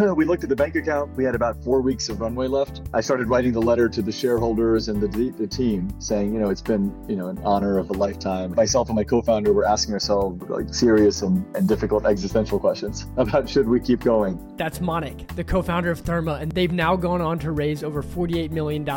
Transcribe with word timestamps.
we 0.14 0.24
looked 0.24 0.42
at 0.42 0.48
the 0.48 0.56
bank 0.56 0.76
account. 0.76 1.14
We 1.16 1.24
had 1.24 1.34
about 1.34 1.62
four 1.62 1.80
weeks 1.80 2.08
of 2.08 2.20
runway 2.20 2.46
left. 2.46 2.82
I 2.94 3.00
started 3.00 3.28
writing 3.28 3.52
the 3.52 3.60
letter 3.60 3.88
to 3.88 4.02
the 4.02 4.12
shareholders 4.12 4.88
and 4.88 5.00
the, 5.00 5.30
the 5.30 5.46
team 5.46 5.88
saying, 6.00 6.32
you 6.32 6.40
know, 6.40 6.50
it's 6.50 6.62
been, 6.62 6.94
you 7.08 7.16
know, 7.16 7.28
an 7.28 7.38
honor 7.44 7.78
of 7.78 7.90
a 7.90 7.92
lifetime. 7.92 8.54
Myself 8.54 8.88
and 8.88 8.96
my 8.96 9.04
co-founder 9.04 9.52
were 9.52 9.66
asking 9.66 9.94
ourselves 9.94 10.42
like 10.48 10.72
serious 10.72 11.22
and, 11.22 11.44
and 11.56 11.68
difficult 11.68 12.06
existential 12.06 12.58
questions 12.58 13.06
about 13.16 13.48
should 13.48 13.68
we 13.68 13.80
keep 13.80 14.00
going. 14.00 14.38
That's 14.56 14.80
Manik, 14.80 15.34
the 15.34 15.44
co-founder 15.44 15.90
of 15.90 16.02
Therma, 16.02 16.40
and 16.40 16.52
they've 16.52 16.72
now 16.72 16.96
gone 16.96 17.20
on 17.20 17.38
to 17.40 17.52
raise 17.52 17.84
over 17.84 18.02
$48 18.02 18.50
million. 18.50 18.88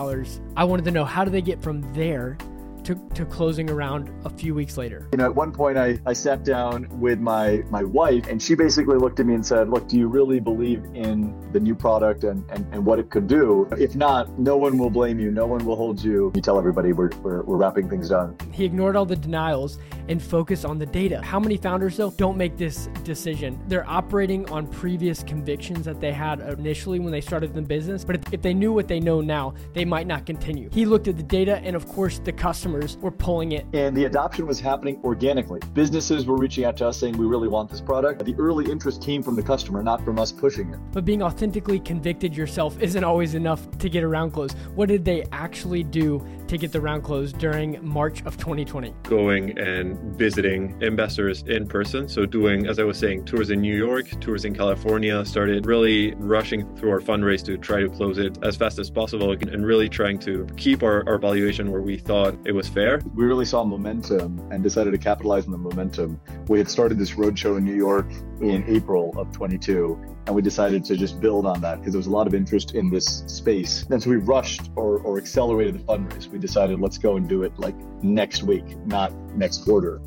I 0.56 0.64
wanted 0.64 0.86
to 0.86 0.92
know 0.92 1.06
how 1.06 1.24
do 1.24 1.32
they 1.32 1.42
get 1.42 1.62
from 1.62 1.82
there 1.94 2.38
to, 2.86 2.96
to 3.14 3.26
closing 3.26 3.70
around 3.70 4.12
a 4.26 4.30
few 4.30 4.54
weeks 4.54 4.78
later? 4.78 5.08
You 5.12 5.18
know, 5.18 5.26
at 5.26 5.36
one 5.36 5.52
point 5.52 5.78
I, 5.78 6.00
I 6.06 6.14
sat 6.14 6.44
down 6.44 6.88
with 7.00 7.20
my, 7.20 7.64
my 7.70 7.84
wife 7.84 8.28
and 8.28 8.42
she 8.42 8.56
basically 8.56 8.98
looked 8.98 9.20
at 9.20 9.26
me 9.26 9.36
and 9.36 9.46
said, 9.46 9.70
Look, 9.70 9.88
do 9.88 9.98
you 9.98 10.08
really 10.08 10.40
believe 10.40 10.84
in 10.94 11.34
the 11.52 11.60
new 11.60 11.76
product 11.76 12.24
and, 12.24 12.50
and, 12.52 12.66
and 12.74 12.86
what 12.86 13.00
it 13.00 13.10
could 13.10 13.28
do? 13.28 13.68
If 13.78 13.96
not, 13.96 14.38
no 14.40 14.58
one 14.58 14.78
will 14.78 14.90
blame 14.90 15.20
you. 15.20 15.32
No 15.32 15.46
one 15.46 15.66
will 15.66 15.76
hold 15.76 16.04
you. 16.04 16.32
You 16.36 16.42
tell 16.42 16.58
everybody 16.58 16.94
we're, 16.94 17.10
we're, 17.22 17.44
we're 17.44 17.58
wrapping 17.58 17.90
things 17.90 18.10
down. 18.10 18.38
He 18.52 18.66
ignored 18.66 18.96
all 18.96 19.06
the 19.06 19.16
denials 19.16 19.80
and 20.10 20.22
focused 20.22 20.66
on 20.66 20.78
the 20.78 20.86
data. 20.86 21.22
How 21.22 21.40
many 21.40 21.58
founders, 21.58 21.98
though, 21.98 22.12
don't 22.12 22.38
make 22.38 22.58
this 22.58 22.88
decision? 23.04 23.60
They're 23.68 23.88
operating 23.90 24.50
on 24.50 24.68
previous 24.68 25.24
convictions 25.24 25.86
that 25.86 26.00
they 26.00 26.12
had 26.12 26.40
initially 26.42 27.00
when 27.00 27.12
they 27.12 27.22
started 27.22 27.54
the 27.54 27.62
business, 27.62 28.04
but 28.04 28.16
if, 28.16 28.34
if 28.34 28.42
they 28.42 28.54
knew 28.54 28.74
what 28.74 28.88
they 28.88 29.00
know 29.00 29.22
now, 29.22 29.54
they 29.74 29.86
might 29.86 30.08
not 30.08 30.26
continue. 30.26 30.70
He 30.72 30.86
looked 30.86 31.08
at 31.08 31.18
the 31.18 31.24
data 31.24 31.58
and, 31.58 31.76
of 31.76 31.88
course, 31.88 32.20
the 32.20 32.32
customer 32.32 32.73
customers 32.74 33.02
were 33.02 33.12
pulling 33.12 33.52
it. 33.52 33.66
And 33.74 33.96
the 33.96 34.06
adoption 34.06 34.48
was 34.48 34.60
happening 34.60 35.00
organically. 35.04 35.60
Businesses 35.74 36.26
were 36.26 36.38
reaching 36.38 36.66
out 36.66 36.78
to 36.78 36.88
us 36.88 37.00
saying, 37.00 37.18
we 37.18 37.26
really 37.26 37.48
want 37.48 37.70
this 37.70 37.82
product. 37.82 38.24
The 38.26 38.36
early 38.36 38.70
interest 38.72 39.04
came 39.04 39.22
from 39.22 39.36
the 39.36 39.44
customer, 39.44 39.84
not 39.84 40.04
from 40.04 40.20
us 40.20 40.32
pushing 40.32 40.74
it. 40.74 40.80
But 40.92 41.06
being 41.06 41.22
authentically 41.22 41.80
convicted 41.80 42.36
yourself 42.36 42.80
isn't 42.82 43.04
always 43.04 43.36
enough 43.36 43.70
to 43.78 43.90
get 43.90 44.04
a 44.04 44.08
round 44.08 44.34
close. 44.34 44.54
What 44.76 44.90
did 44.90 45.06
they 45.06 45.24
actually 45.32 45.84
do 45.84 46.26
to 46.48 46.58
get 46.58 46.72
the 46.72 46.82
round 46.82 47.04
closed 47.04 47.38
during 47.38 47.80
March 47.86 48.24
of 48.26 48.38
2020? 48.38 48.94
Going 49.04 49.58
and 49.58 49.98
visiting 50.16 50.76
investors 50.82 51.44
in 51.48 51.68
person. 51.68 52.08
So, 52.08 52.26
doing, 52.26 52.68
as 52.68 52.80
I 52.80 52.84
was 52.84 52.98
saying, 52.98 53.26
tours 53.26 53.50
in 53.50 53.62
New 53.62 53.76
York, 53.76 54.10
tours 54.20 54.46
in 54.46 54.56
California, 54.56 55.24
started 55.26 55.66
really 55.66 56.14
rushing 56.16 56.76
through 56.76 56.92
our 56.92 57.00
fundraise 57.00 57.44
to 57.46 57.58
try 57.58 57.80
to 57.80 57.90
close 57.90 58.18
it 58.18 58.38
as 58.44 58.56
fast 58.56 58.80
as 58.80 58.90
possible 58.90 59.32
and 59.32 59.66
really 59.66 59.90
trying 59.90 60.20
to 60.20 60.46
keep 60.58 60.84
our, 60.84 61.08
our 61.08 61.18
valuation 61.18 61.72
where 61.72 61.82
we 61.82 61.98
thought 61.98 62.36
it 62.46 62.52
was 62.52 62.63
was 62.64 62.74
fair. 62.74 63.02
We 63.14 63.26
really 63.26 63.46
saw 63.46 63.64
momentum 63.66 64.40
and 64.52 64.64
decided 64.64 64.92
to 64.92 64.98
capitalize 64.98 65.46
on 65.46 65.52
the 65.52 65.58
momentum. 65.58 66.20
We 66.48 66.58
had 66.58 66.70
started 66.70 66.98
this 66.98 67.12
roadshow 67.12 67.58
in 67.58 67.66
New 67.66 67.76
York 67.76 68.10
in 68.40 68.64
April 68.68 69.14
of 69.18 69.32
22, 69.34 70.00
and 70.28 70.36
we 70.36 70.42
decided 70.42 70.86
to 70.86 70.96
just 70.96 71.20
build 71.20 71.46
on 71.46 71.60
that 71.62 71.80
because 71.80 71.94
there 71.94 72.00
was 72.00 72.08
a 72.08 72.12
lot 72.12 72.26
of 72.26 72.34
interest 72.34 72.74
in 72.74 72.90
this 72.90 73.24
space. 73.28 73.86
And 73.90 74.02
so 74.02 74.10
we 74.10 74.16
rushed 74.16 74.72
or, 74.76 75.00
or 75.00 75.18
accelerated 75.18 75.76
the 75.76 75.84
fundraise. 75.84 76.28
We 76.28 76.40
decided 76.40 76.80
let's 76.80 76.98
go 76.98 77.18
and 77.18 77.28
do 77.28 77.44
it 77.44 77.52
like 77.60 77.76
next 78.02 78.44
week, 78.44 78.78
not 78.86 79.14
next 79.36 79.66
quarter. 79.66 80.02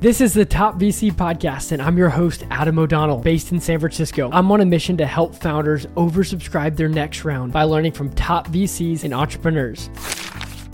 This 0.00 0.20
is 0.20 0.32
the 0.32 0.44
Top 0.44 0.78
VC 0.78 1.12
Podcast, 1.12 1.72
and 1.72 1.82
I'm 1.82 1.98
your 1.98 2.08
host, 2.08 2.44
Adam 2.50 2.78
O'Donnell, 2.78 3.18
based 3.18 3.50
in 3.50 3.60
San 3.60 3.80
Francisco. 3.80 4.30
I'm 4.32 4.50
on 4.52 4.60
a 4.60 4.64
mission 4.64 4.96
to 4.96 5.06
help 5.06 5.34
founders 5.34 5.86
oversubscribe 5.86 6.76
their 6.76 6.88
next 6.88 7.24
round 7.24 7.52
by 7.52 7.64
learning 7.64 7.92
from 7.92 8.10
top 8.10 8.46
VCs 8.48 9.02
and 9.02 9.12
entrepreneurs. 9.12 9.90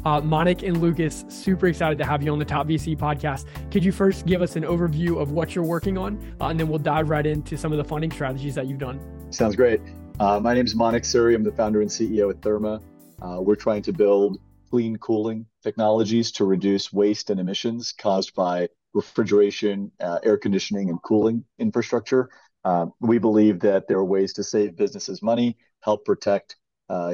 Uh, 0.05 0.21
Manik 0.21 0.63
and 0.63 0.83
Lucas, 0.83 1.25
super 1.29 1.67
excited 1.67 1.97
to 1.97 2.05
have 2.05 2.23
you 2.23 2.31
on 2.31 2.39
the 2.39 2.45
Top 2.45 2.67
VC 2.67 2.97
podcast. 2.97 3.47
Could 3.71 3.83
you 3.83 3.91
first 3.91 4.27
give 4.27 4.43
us 4.43 4.55
an 4.55 4.63
overview 4.63 5.19
of 5.21 5.31
what 5.31 5.55
you're 5.55 5.65
working 5.65 5.97
on, 5.97 6.19
uh, 6.41 6.49
and 6.49 6.61
then 6.61 6.69
we'll 6.69 6.79
dive 6.79 7.09
right 7.09 7.25
into 7.25 7.57
some 7.57 7.73
of 7.73 7.79
the 7.79 7.85
funding 7.85 8.11
strategies 8.11 8.55
that 8.55 8.67
you've 8.67 8.79
done? 8.79 9.01
Sounds 9.31 9.57
great. 9.57 9.81
Uh, 10.21 10.39
my 10.39 10.53
name 10.53 10.67
is 10.67 10.75
Manik 10.75 11.05
Suri. 11.05 11.35
I'm 11.35 11.43
the 11.43 11.53
founder 11.53 11.81
and 11.81 11.89
CEO 11.89 12.29
at 12.29 12.41
Therma. 12.43 12.83
Uh, 13.23 13.41
we're 13.41 13.57
trying 13.57 13.81
to 13.83 13.93
build 13.93 14.39
clean 14.71 14.97
cooling 14.99 15.47
technologies 15.63 16.31
to 16.33 16.45
reduce 16.45 16.93
waste 16.93 17.31
and 17.31 17.41
emissions 17.41 17.93
caused 17.93 18.35
by 18.35 18.69
refrigeration, 18.93 19.91
uh, 20.01 20.19
air 20.23 20.37
conditioning, 20.37 20.91
and 20.91 21.03
cooling 21.03 21.45
infrastructure. 21.59 22.29
Uh, 22.63 22.87
we 23.01 23.17
believe 23.17 23.59
that 23.61 23.89
there 23.89 23.97
are 23.97 24.05
ways 24.05 24.35
to 24.35 24.45
save 24.45 24.77
businesses 24.77 25.23
money, 25.23 25.57
help 25.81 26.05
protect 26.05 26.57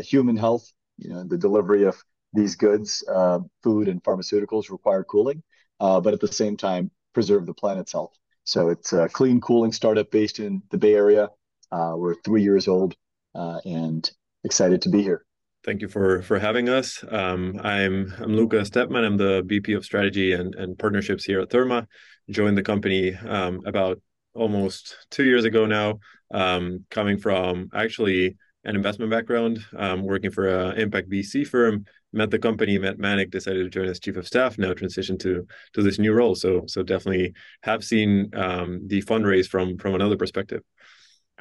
human 0.02 0.36
health, 0.36 0.72
you 0.98 1.10
know, 1.10 1.24
the 1.24 1.38
delivery 1.38 1.84
of 1.84 2.02
these 2.32 2.56
goods, 2.56 3.04
uh, 3.12 3.40
food 3.62 3.88
and 3.88 4.02
pharmaceuticals 4.02 4.70
require 4.70 5.04
cooling, 5.04 5.42
uh, 5.80 6.00
but 6.00 6.14
at 6.14 6.20
the 6.20 6.28
same 6.28 6.56
time, 6.56 6.90
preserve 7.12 7.46
the 7.46 7.54
planet's 7.54 7.92
health. 7.92 8.16
So 8.44 8.68
it's 8.68 8.92
a 8.92 9.08
clean 9.08 9.40
cooling 9.40 9.72
startup 9.72 10.10
based 10.10 10.38
in 10.38 10.62
the 10.70 10.78
Bay 10.78 10.94
Area. 10.94 11.28
Uh, 11.70 11.94
we're 11.96 12.14
three 12.24 12.42
years 12.42 12.68
old 12.68 12.96
uh, 13.34 13.60
and 13.64 14.10
excited 14.44 14.82
to 14.82 14.88
be 14.88 15.02
here. 15.02 15.24
Thank 15.62 15.82
you 15.82 15.88
for 15.88 16.22
for 16.22 16.38
having 16.38 16.70
us. 16.70 17.04
Um, 17.10 17.60
I'm 17.62 18.14
I'm 18.18 18.34
Luca 18.34 18.64
Stepman. 18.64 19.04
I'm 19.04 19.18
the 19.18 19.42
VP 19.44 19.74
of 19.74 19.84
Strategy 19.84 20.32
and, 20.32 20.54
and 20.54 20.78
Partnerships 20.78 21.24
here 21.24 21.40
at 21.40 21.50
Therma. 21.50 21.86
Joined 22.30 22.56
the 22.56 22.62
company 22.62 23.14
um, 23.14 23.60
about 23.66 24.00
almost 24.34 24.96
two 25.10 25.24
years 25.24 25.44
ago 25.44 25.66
now. 25.66 25.98
Um, 26.32 26.86
coming 26.90 27.18
from 27.18 27.68
actually 27.74 28.36
an 28.64 28.76
investment 28.76 29.10
background, 29.10 29.64
um, 29.76 30.02
working 30.02 30.30
for 30.30 30.48
an 30.48 30.78
impact 30.78 31.10
VC 31.10 31.46
firm, 31.46 31.84
met 32.12 32.30
the 32.30 32.38
company, 32.38 32.78
met 32.78 32.98
Manik, 32.98 33.30
decided 33.30 33.64
to 33.64 33.70
join 33.70 33.88
as 33.88 34.00
chief 34.00 34.16
of 34.16 34.26
staff. 34.26 34.58
Now 34.58 34.72
transitioned 34.72 35.20
to 35.20 35.46
to 35.74 35.82
this 35.82 35.98
new 35.98 36.12
role. 36.12 36.34
So 36.34 36.64
so 36.66 36.82
definitely 36.82 37.34
have 37.62 37.84
seen 37.84 38.30
um, 38.34 38.86
the 38.86 39.02
fundraise 39.02 39.46
from 39.46 39.78
from 39.78 39.94
another 39.94 40.16
perspective. 40.16 40.62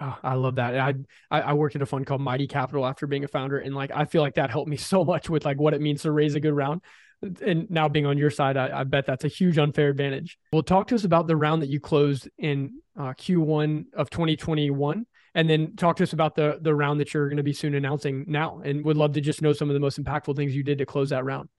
Oh, 0.01 0.17
I 0.23 0.35
love 0.35 0.55
that. 0.55 0.77
I, 0.77 0.93
I 1.29 1.41
I 1.41 1.53
worked 1.53 1.75
at 1.75 1.81
a 1.81 1.85
fund 1.85 2.05
called 2.05 2.21
Mighty 2.21 2.47
Capital 2.47 2.85
after 2.85 3.07
being 3.07 3.23
a 3.23 3.27
founder, 3.27 3.59
and 3.59 3.75
like 3.75 3.91
I 3.93 4.05
feel 4.05 4.21
like 4.21 4.35
that 4.35 4.49
helped 4.49 4.69
me 4.69 4.77
so 4.77 5.03
much 5.03 5.29
with 5.29 5.45
like 5.45 5.59
what 5.59 5.73
it 5.73 5.81
means 5.81 6.03
to 6.03 6.11
raise 6.11 6.35
a 6.35 6.39
good 6.39 6.53
round. 6.53 6.81
And 7.21 7.69
now 7.69 7.89
being 7.89 8.05
on 8.05 8.17
your 8.17 8.29
side, 8.29 8.55
I, 8.55 8.79
I 8.79 8.83
bet 8.85 9.05
that's 9.05 9.25
a 9.25 9.27
huge 9.27 9.57
unfair 9.57 9.89
advantage. 9.89 10.37
Well, 10.53 10.63
talk 10.63 10.87
to 10.87 10.95
us 10.95 11.03
about 11.03 11.27
the 11.27 11.35
round 11.35 11.61
that 11.63 11.69
you 11.69 11.81
closed 11.81 12.29
in 12.37 12.79
uh, 12.97 13.13
Q1 13.13 13.87
of 13.93 14.09
2021 14.09 15.05
and 15.35 15.49
then 15.49 15.75
talk 15.75 15.95
to 15.97 16.03
us 16.03 16.13
about 16.13 16.35
the 16.35 16.59
the 16.61 16.73
round 16.73 16.99
that 16.99 17.13
you're 17.13 17.27
going 17.27 17.37
to 17.37 17.43
be 17.43 17.53
soon 17.53 17.75
announcing 17.75 18.25
now 18.27 18.61
and 18.63 18.83
would 18.85 18.97
love 18.97 19.13
to 19.13 19.21
just 19.21 19.41
know 19.41 19.53
some 19.53 19.69
of 19.69 19.73
the 19.73 19.79
most 19.79 20.01
impactful 20.01 20.35
things 20.35 20.55
you 20.55 20.63
did 20.63 20.77
to 20.77 20.85
close 20.85 21.09
that 21.09 21.25
round. 21.25 21.49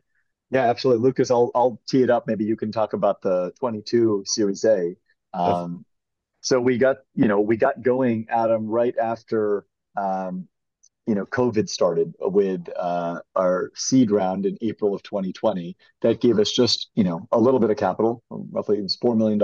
Yeah 0.50 0.68
absolutely. 0.68 1.02
Lucas 1.02 1.30
i'll 1.30 1.50
i'll 1.54 1.80
tee 1.88 2.02
it 2.02 2.10
up. 2.10 2.26
Maybe 2.26 2.44
you 2.44 2.56
can 2.56 2.72
talk 2.72 2.92
about 2.92 3.22
the 3.22 3.52
22 3.60 4.24
series 4.26 4.64
a. 4.64 4.96
Um, 5.32 5.84
so 6.40 6.60
we 6.60 6.78
got 6.78 6.98
you 7.14 7.28
know 7.28 7.40
we 7.40 7.56
got 7.56 7.82
going 7.82 8.26
adam 8.30 8.66
right 8.66 8.96
after 8.98 9.66
um, 9.96 10.48
you 11.06 11.14
know 11.14 11.24
covid 11.26 11.68
started 11.68 12.14
with 12.20 12.68
uh, 12.76 13.20
our 13.36 13.70
seed 13.74 14.10
round 14.10 14.46
in 14.46 14.56
april 14.60 14.94
of 14.94 15.02
2020 15.02 15.76
that 16.02 16.20
gave 16.20 16.38
us 16.38 16.50
just 16.50 16.90
you 16.94 17.04
know 17.04 17.26
a 17.32 17.38
little 17.38 17.60
bit 17.60 17.70
of 17.70 17.76
capital 17.76 18.22
roughly 18.30 18.78
it 18.78 18.82
was 18.82 18.96
$4 18.96 19.16
million 19.16 19.40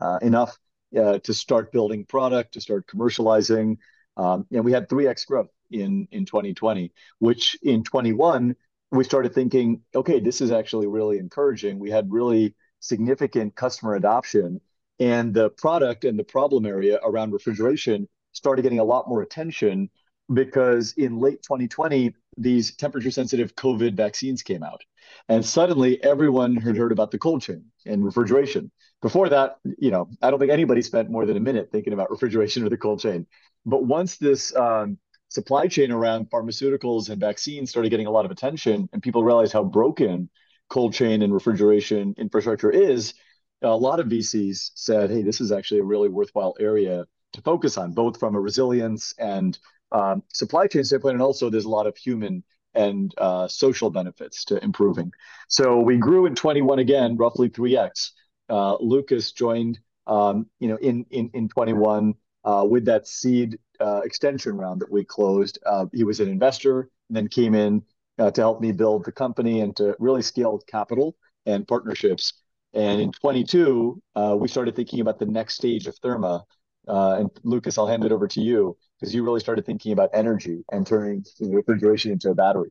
uh, 0.00 0.18
enough 0.22 0.56
to 0.92 1.34
start 1.34 1.72
building 1.72 2.04
product, 2.04 2.54
to 2.54 2.60
start 2.60 2.86
commercializing. 2.86 3.78
Um, 4.16 4.46
and 4.52 4.64
we 4.64 4.72
had 4.72 4.88
3x 4.88 5.26
growth 5.26 5.48
in, 5.70 6.06
in 6.12 6.26
2020, 6.26 6.92
which 7.18 7.56
in 7.62 7.82
21, 7.82 8.54
we 8.90 9.04
started 9.04 9.34
thinking, 9.34 9.80
okay, 9.94 10.20
this 10.20 10.40
is 10.40 10.52
actually 10.52 10.86
really 10.86 11.18
encouraging. 11.18 11.78
We 11.78 11.90
had 11.90 12.12
really 12.12 12.54
significant 12.80 13.54
customer 13.54 13.94
adoption, 13.94 14.60
and 14.98 15.32
the 15.32 15.50
product 15.50 16.04
and 16.04 16.18
the 16.18 16.24
problem 16.24 16.66
area 16.66 17.00
around 17.02 17.32
refrigeration 17.32 18.06
started 18.32 18.62
getting 18.62 18.80
a 18.80 18.84
lot 18.84 19.08
more 19.08 19.22
attention 19.22 19.88
because 20.32 20.92
in 20.96 21.18
late 21.18 21.42
2020, 21.42 22.14
these 22.36 22.74
temperature 22.76 23.10
sensitive 23.10 23.54
COVID 23.54 23.94
vaccines 23.94 24.42
came 24.42 24.62
out. 24.62 24.82
And 25.28 25.44
suddenly 25.44 26.02
everyone 26.02 26.56
had 26.56 26.76
heard 26.76 26.92
about 26.92 27.10
the 27.10 27.18
cold 27.18 27.42
chain 27.42 27.64
and 27.86 28.04
refrigeration. 28.04 28.70
Before 29.02 29.28
that, 29.28 29.58
you 29.78 29.90
know, 29.90 30.08
I 30.22 30.30
don't 30.30 30.38
think 30.38 30.52
anybody 30.52 30.80
spent 30.80 31.10
more 31.10 31.26
than 31.26 31.36
a 31.36 31.40
minute 31.40 31.70
thinking 31.72 31.92
about 31.92 32.10
refrigeration 32.10 32.64
or 32.64 32.68
the 32.68 32.76
cold 32.76 33.00
chain. 33.00 33.26
But 33.66 33.84
once 33.84 34.16
this 34.16 34.54
um, 34.54 34.96
supply 35.28 35.66
chain 35.66 35.90
around 35.90 36.30
pharmaceuticals 36.30 37.10
and 37.10 37.20
vaccines 37.20 37.70
started 37.70 37.90
getting 37.90 38.06
a 38.06 38.10
lot 38.12 38.24
of 38.24 38.30
attention 38.30 38.88
and 38.92 39.02
people 39.02 39.24
realized 39.24 39.52
how 39.52 39.64
broken 39.64 40.30
cold 40.70 40.94
chain 40.94 41.22
and 41.22 41.34
refrigeration 41.34 42.14
infrastructure 42.16 42.70
is, 42.70 43.14
a 43.62 43.76
lot 43.76 43.98
of 43.98 44.06
VCs 44.06 44.70
said, 44.74 45.10
hey, 45.10 45.22
this 45.22 45.40
is 45.40 45.52
actually 45.52 45.80
a 45.80 45.84
really 45.84 46.08
worthwhile 46.08 46.54
area 46.60 47.04
to 47.32 47.42
focus 47.42 47.76
on, 47.76 47.92
both 47.92 48.18
from 48.18 48.34
a 48.34 48.40
resilience 48.40 49.14
and 49.18 49.58
um, 49.90 50.22
supply 50.32 50.66
chain 50.66 50.84
standpoint, 50.84 51.14
and 51.14 51.22
also 51.22 51.50
there's 51.50 51.64
a 51.64 51.68
lot 51.68 51.86
of 51.86 51.96
human 51.96 52.44
and 52.74 53.12
uh, 53.18 53.46
social 53.48 53.90
benefits 53.90 54.44
to 54.46 54.62
improving. 54.62 55.12
So 55.48 55.80
we 55.80 55.98
grew 55.98 56.26
in 56.26 56.34
21 56.34 56.78
again, 56.78 57.16
roughly 57.16 57.50
3x. 57.50 58.10
Uh, 58.52 58.76
Lucas 58.80 59.32
joined, 59.32 59.78
um, 60.06 60.46
you 60.60 60.68
know, 60.68 60.76
in 60.76 61.06
in 61.10 61.30
in 61.32 61.48
21 61.48 62.14
uh, 62.44 62.66
with 62.68 62.84
that 62.84 63.08
seed 63.08 63.58
uh, 63.80 64.02
extension 64.04 64.58
round 64.58 64.82
that 64.82 64.92
we 64.92 65.04
closed. 65.04 65.58
He 65.94 66.04
was 66.04 66.20
an 66.20 66.28
investor, 66.28 66.80
and 67.08 67.16
then 67.16 67.28
came 67.28 67.54
in 67.54 67.82
to 68.18 68.40
help 68.40 68.60
me 68.60 68.70
build 68.70 69.06
the 69.06 69.10
company 69.10 69.62
and 69.62 69.74
to 69.76 69.96
really 69.98 70.20
scale 70.20 70.60
capital 70.66 71.16
and 71.46 71.66
partnerships. 71.66 72.34
And 72.74 73.00
in 73.00 73.12
22, 73.12 74.00
we 74.36 74.48
started 74.48 74.76
thinking 74.76 75.00
about 75.00 75.18
the 75.18 75.26
next 75.26 75.54
stage 75.54 75.86
of 75.86 75.98
Therma. 76.00 76.42
and 76.86 77.30
Lucas, 77.42 77.78
I'll 77.78 77.86
hand 77.86 78.04
it 78.04 78.12
over 78.12 78.28
to 78.28 78.40
you 78.42 78.76
because 79.00 79.14
you 79.14 79.24
really 79.24 79.40
started 79.40 79.64
thinking 79.64 79.92
about 79.92 80.10
energy 80.12 80.62
and 80.70 80.86
turning 80.86 81.24
refrigeration 81.40 82.12
into 82.12 82.28
a 82.28 82.34
battery. 82.34 82.70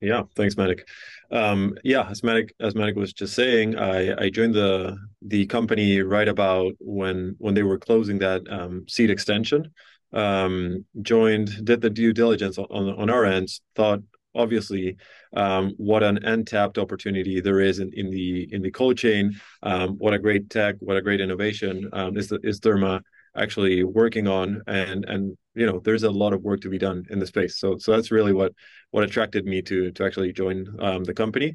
Yeah, 0.00 0.22
thanks, 0.36 0.56
Manik. 0.56 0.86
Um, 1.30 1.76
yeah, 1.82 2.08
as 2.08 2.22
Manik 2.22 2.54
as 2.60 2.74
Manik 2.74 2.94
was 2.94 3.12
just 3.12 3.34
saying, 3.34 3.76
I, 3.76 4.14
I 4.26 4.30
joined 4.30 4.54
the 4.54 4.96
the 5.22 5.46
company 5.46 6.00
right 6.02 6.28
about 6.28 6.74
when 6.78 7.34
when 7.38 7.54
they 7.54 7.64
were 7.64 7.78
closing 7.78 8.18
that 8.20 8.42
um, 8.50 8.84
seed 8.88 9.10
extension. 9.10 9.72
Um, 10.12 10.86
joined, 11.02 11.64
did 11.64 11.80
the 11.80 11.90
due 11.90 12.12
diligence 12.12 12.58
on 12.58 12.66
on 12.70 13.10
our 13.10 13.24
end. 13.24 13.48
thought 13.74 14.00
obviously 14.34 14.96
um, 15.34 15.74
what 15.78 16.04
an 16.04 16.18
untapped 16.24 16.78
opportunity 16.78 17.40
there 17.40 17.60
is 17.60 17.80
in, 17.80 17.92
in 17.92 18.08
the 18.10 18.48
in 18.52 18.62
the 18.62 18.70
cold 18.70 18.96
chain. 18.96 19.34
Um, 19.64 19.96
what 19.98 20.14
a 20.14 20.18
great 20.18 20.48
tech, 20.48 20.76
what 20.78 20.96
a 20.96 21.02
great 21.02 21.20
innovation 21.20 21.90
um, 21.92 22.16
is 22.16 22.28
the, 22.28 22.38
is 22.44 22.60
Therma 22.60 23.00
actually 23.38 23.84
working 23.84 24.26
on 24.26 24.62
and 24.66 25.04
and 25.06 25.36
you 25.54 25.66
know 25.66 25.80
there's 25.80 26.02
a 26.02 26.10
lot 26.10 26.32
of 26.32 26.42
work 26.42 26.60
to 26.60 26.68
be 26.68 26.78
done 26.78 27.04
in 27.10 27.18
the 27.18 27.26
space 27.26 27.58
so 27.58 27.76
so 27.78 27.92
that's 27.92 28.10
really 28.10 28.32
what 28.32 28.52
what 28.90 29.04
attracted 29.04 29.44
me 29.44 29.62
to 29.62 29.90
to 29.92 30.04
actually 30.04 30.32
join 30.32 30.66
um, 30.80 31.04
the 31.04 31.14
company 31.14 31.54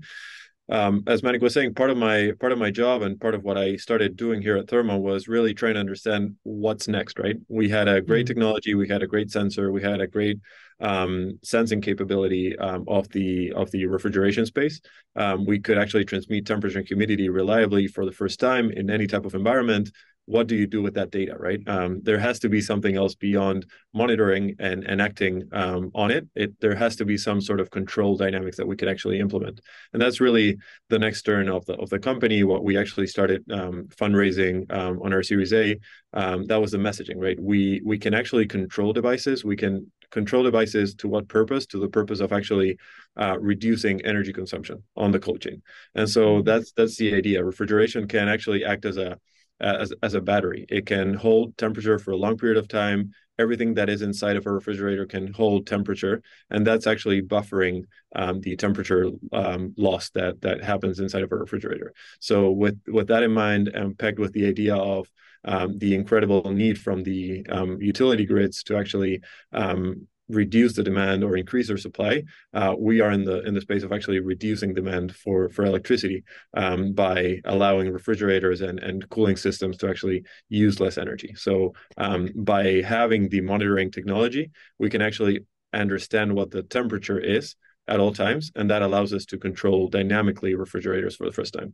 um, 0.69 1.03
as 1.07 1.21
Manik 1.23 1.41
was 1.41 1.53
saying, 1.53 1.73
part 1.73 1.89
of 1.89 1.97
my 1.97 2.31
part 2.39 2.53
of 2.53 2.57
my 2.57 2.71
job 2.71 3.01
and 3.01 3.19
part 3.19 3.35
of 3.35 3.43
what 3.43 3.57
I 3.57 3.75
started 3.75 4.15
doing 4.15 4.41
here 4.41 4.55
at 4.55 4.67
Therma 4.67 4.99
was 4.99 5.27
really 5.27 5.53
trying 5.53 5.73
to 5.73 5.79
understand 5.79 6.35
what's 6.43 6.87
next. 6.87 7.19
Right? 7.19 7.35
We 7.49 7.67
had 7.67 7.87
a 7.89 8.01
great 8.01 8.25
mm-hmm. 8.25 8.27
technology, 8.27 8.73
we 8.73 8.87
had 8.87 9.03
a 9.03 9.07
great 9.07 9.29
sensor, 9.29 9.71
we 9.71 9.81
had 9.81 9.99
a 9.99 10.07
great 10.07 10.39
um, 10.79 11.37
sensing 11.43 11.81
capability 11.81 12.57
um, 12.59 12.85
of 12.87 13.09
the 13.09 13.51
of 13.53 13.71
the 13.71 13.87
refrigeration 13.87 14.45
space. 14.45 14.79
Um, 15.17 15.45
we 15.45 15.59
could 15.59 15.77
actually 15.77 16.05
transmit 16.05 16.45
temperature 16.45 16.79
and 16.79 16.87
humidity 16.87 17.27
reliably 17.27 17.87
for 17.87 18.05
the 18.05 18.11
first 18.13 18.39
time 18.39 18.71
in 18.71 18.89
any 18.89 19.05
type 19.05 19.25
of 19.25 19.35
environment 19.35 19.91
what 20.25 20.47
do 20.47 20.55
you 20.55 20.65
do 20.65 20.81
with 20.81 20.93
that 20.93 21.11
data, 21.11 21.35
right? 21.37 21.59
Um, 21.67 21.99
there 22.01 22.17
has 22.17 22.39
to 22.39 22.49
be 22.49 22.61
something 22.61 22.95
else 22.95 23.13
beyond 23.13 23.65
monitoring 23.93 24.55
and, 24.57 24.83
and 24.85 25.01
acting 25.01 25.43
um, 25.51 25.91
on 25.93 26.11
it. 26.11 26.27
it. 26.35 26.59
There 26.61 26.75
has 26.75 26.95
to 26.97 27.05
be 27.05 27.17
some 27.17 27.41
sort 27.41 27.59
of 27.59 27.69
control 27.71 28.15
dynamics 28.15 28.55
that 28.57 28.67
we 28.67 28.77
could 28.77 28.87
actually 28.87 29.19
implement, 29.19 29.59
and 29.91 30.01
that's 30.01 30.21
really 30.21 30.57
the 30.89 30.99
next 30.99 31.23
turn 31.23 31.49
of 31.49 31.65
the 31.65 31.73
of 31.73 31.89
the 31.89 31.99
company. 31.99 32.43
What 32.43 32.63
we 32.63 32.77
actually 32.77 33.07
started 33.07 33.43
um, 33.51 33.87
fundraising 33.89 34.71
um, 34.71 35.01
on 35.01 35.11
our 35.11 35.23
Series 35.23 35.51
A, 35.51 35.77
um, 36.13 36.45
that 36.45 36.61
was 36.61 36.71
the 36.71 36.77
messaging, 36.77 37.17
right? 37.17 37.39
We 37.39 37.81
we 37.83 37.97
can 37.97 38.13
actually 38.13 38.45
control 38.45 38.93
devices. 38.93 39.43
We 39.43 39.57
can 39.57 39.91
control 40.09 40.43
devices 40.43 40.95
to 40.95 41.09
what 41.09 41.27
purpose? 41.27 41.65
To 41.67 41.79
the 41.79 41.89
purpose 41.89 42.21
of 42.21 42.31
actually 42.31 42.77
uh, 43.17 43.37
reducing 43.39 43.99
energy 44.05 44.31
consumption 44.31 44.83
on 44.95 45.11
the 45.11 45.19
cold 45.19 45.41
chain, 45.41 45.61
and 45.95 46.09
so 46.09 46.37
mm-hmm. 46.37 46.43
that's 46.45 46.71
that's 46.71 46.95
the 46.95 47.13
idea. 47.13 47.43
Refrigeration 47.43 48.07
can 48.07 48.29
actually 48.29 48.63
act 48.63 48.85
as 48.85 48.95
a 48.95 49.19
as, 49.63 49.93
as 50.01 50.13
a 50.13 50.21
battery. 50.21 50.65
It 50.69 50.85
can 50.85 51.13
hold 51.13 51.57
temperature 51.57 51.99
for 51.99 52.11
a 52.11 52.17
long 52.17 52.37
period 52.37 52.57
of 52.57 52.67
time. 52.67 53.11
Everything 53.39 53.73
that 53.75 53.89
is 53.89 54.03
inside 54.03 54.35
of 54.35 54.45
a 54.45 54.51
refrigerator 54.51 55.07
can 55.07 55.33
hold 55.33 55.65
temperature, 55.65 56.21
and 56.51 56.67
that's 56.67 56.85
actually 56.85 57.21
buffering 57.23 57.83
um, 58.15 58.41
the 58.41 58.55
temperature 58.55 59.09
um, 59.31 59.73
loss 59.75 60.11
that 60.11 60.41
that 60.41 60.63
happens 60.63 60.99
inside 60.99 61.23
of 61.23 61.31
a 61.31 61.35
refrigerator. 61.35 61.93
So, 62.19 62.51
with 62.51 62.79
with 62.87 63.07
that 63.07 63.23
in 63.23 63.33
mind, 63.33 63.69
and 63.69 63.97
pegged 63.97 64.19
with 64.19 64.33
the 64.33 64.45
idea 64.45 64.75
of 64.75 65.09
um, 65.45 65.79
the 65.79 65.95
incredible 65.95 66.51
need 66.51 66.79
from 66.79 67.01
the 67.01 67.45
um, 67.49 67.81
utility 67.81 68.25
grids 68.25 68.61
to 68.63 68.77
actually 68.77 69.21
um, 69.51 70.07
reduce 70.29 70.73
the 70.73 70.83
demand 70.83 71.23
or 71.23 71.37
increase 71.37 71.69
our 71.69 71.77
supply, 71.77 72.23
uh, 72.53 72.73
we 72.77 73.01
are 73.01 73.11
in 73.11 73.23
the 73.23 73.41
in 73.43 73.53
the 73.53 73.61
space 73.61 73.83
of 73.83 73.91
actually 73.91 74.19
reducing 74.19 74.73
demand 74.73 75.15
for 75.15 75.49
for 75.49 75.65
electricity 75.65 76.23
um, 76.55 76.93
by 76.93 77.39
allowing 77.45 77.91
refrigerators 77.91 78.61
and 78.61 78.79
and 78.79 79.07
cooling 79.09 79.35
systems 79.35 79.77
to 79.77 79.89
actually 79.89 80.23
use 80.49 80.79
less 80.79 80.97
energy. 80.97 81.33
So 81.35 81.73
um, 81.97 82.29
by 82.35 82.81
having 82.81 83.29
the 83.29 83.41
monitoring 83.41 83.91
technology, 83.91 84.51
we 84.79 84.89
can 84.89 85.01
actually 85.01 85.45
understand 85.73 86.33
what 86.33 86.51
the 86.51 86.63
temperature 86.63 87.19
is 87.19 87.55
at 87.87 87.99
all 87.99 88.13
times, 88.13 88.51
and 88.55 88.69
that 88.69 88.81
allows 88.81 89.13
us 89.13 89.25
to 89.25 89.37
control 89.37 89.89
dynamically 89.89 90.55
refrigerators 90.55 91.15
for 91.15 91.25
the 91.25 91.33
first 91.33 91.53
time 91.53 91.73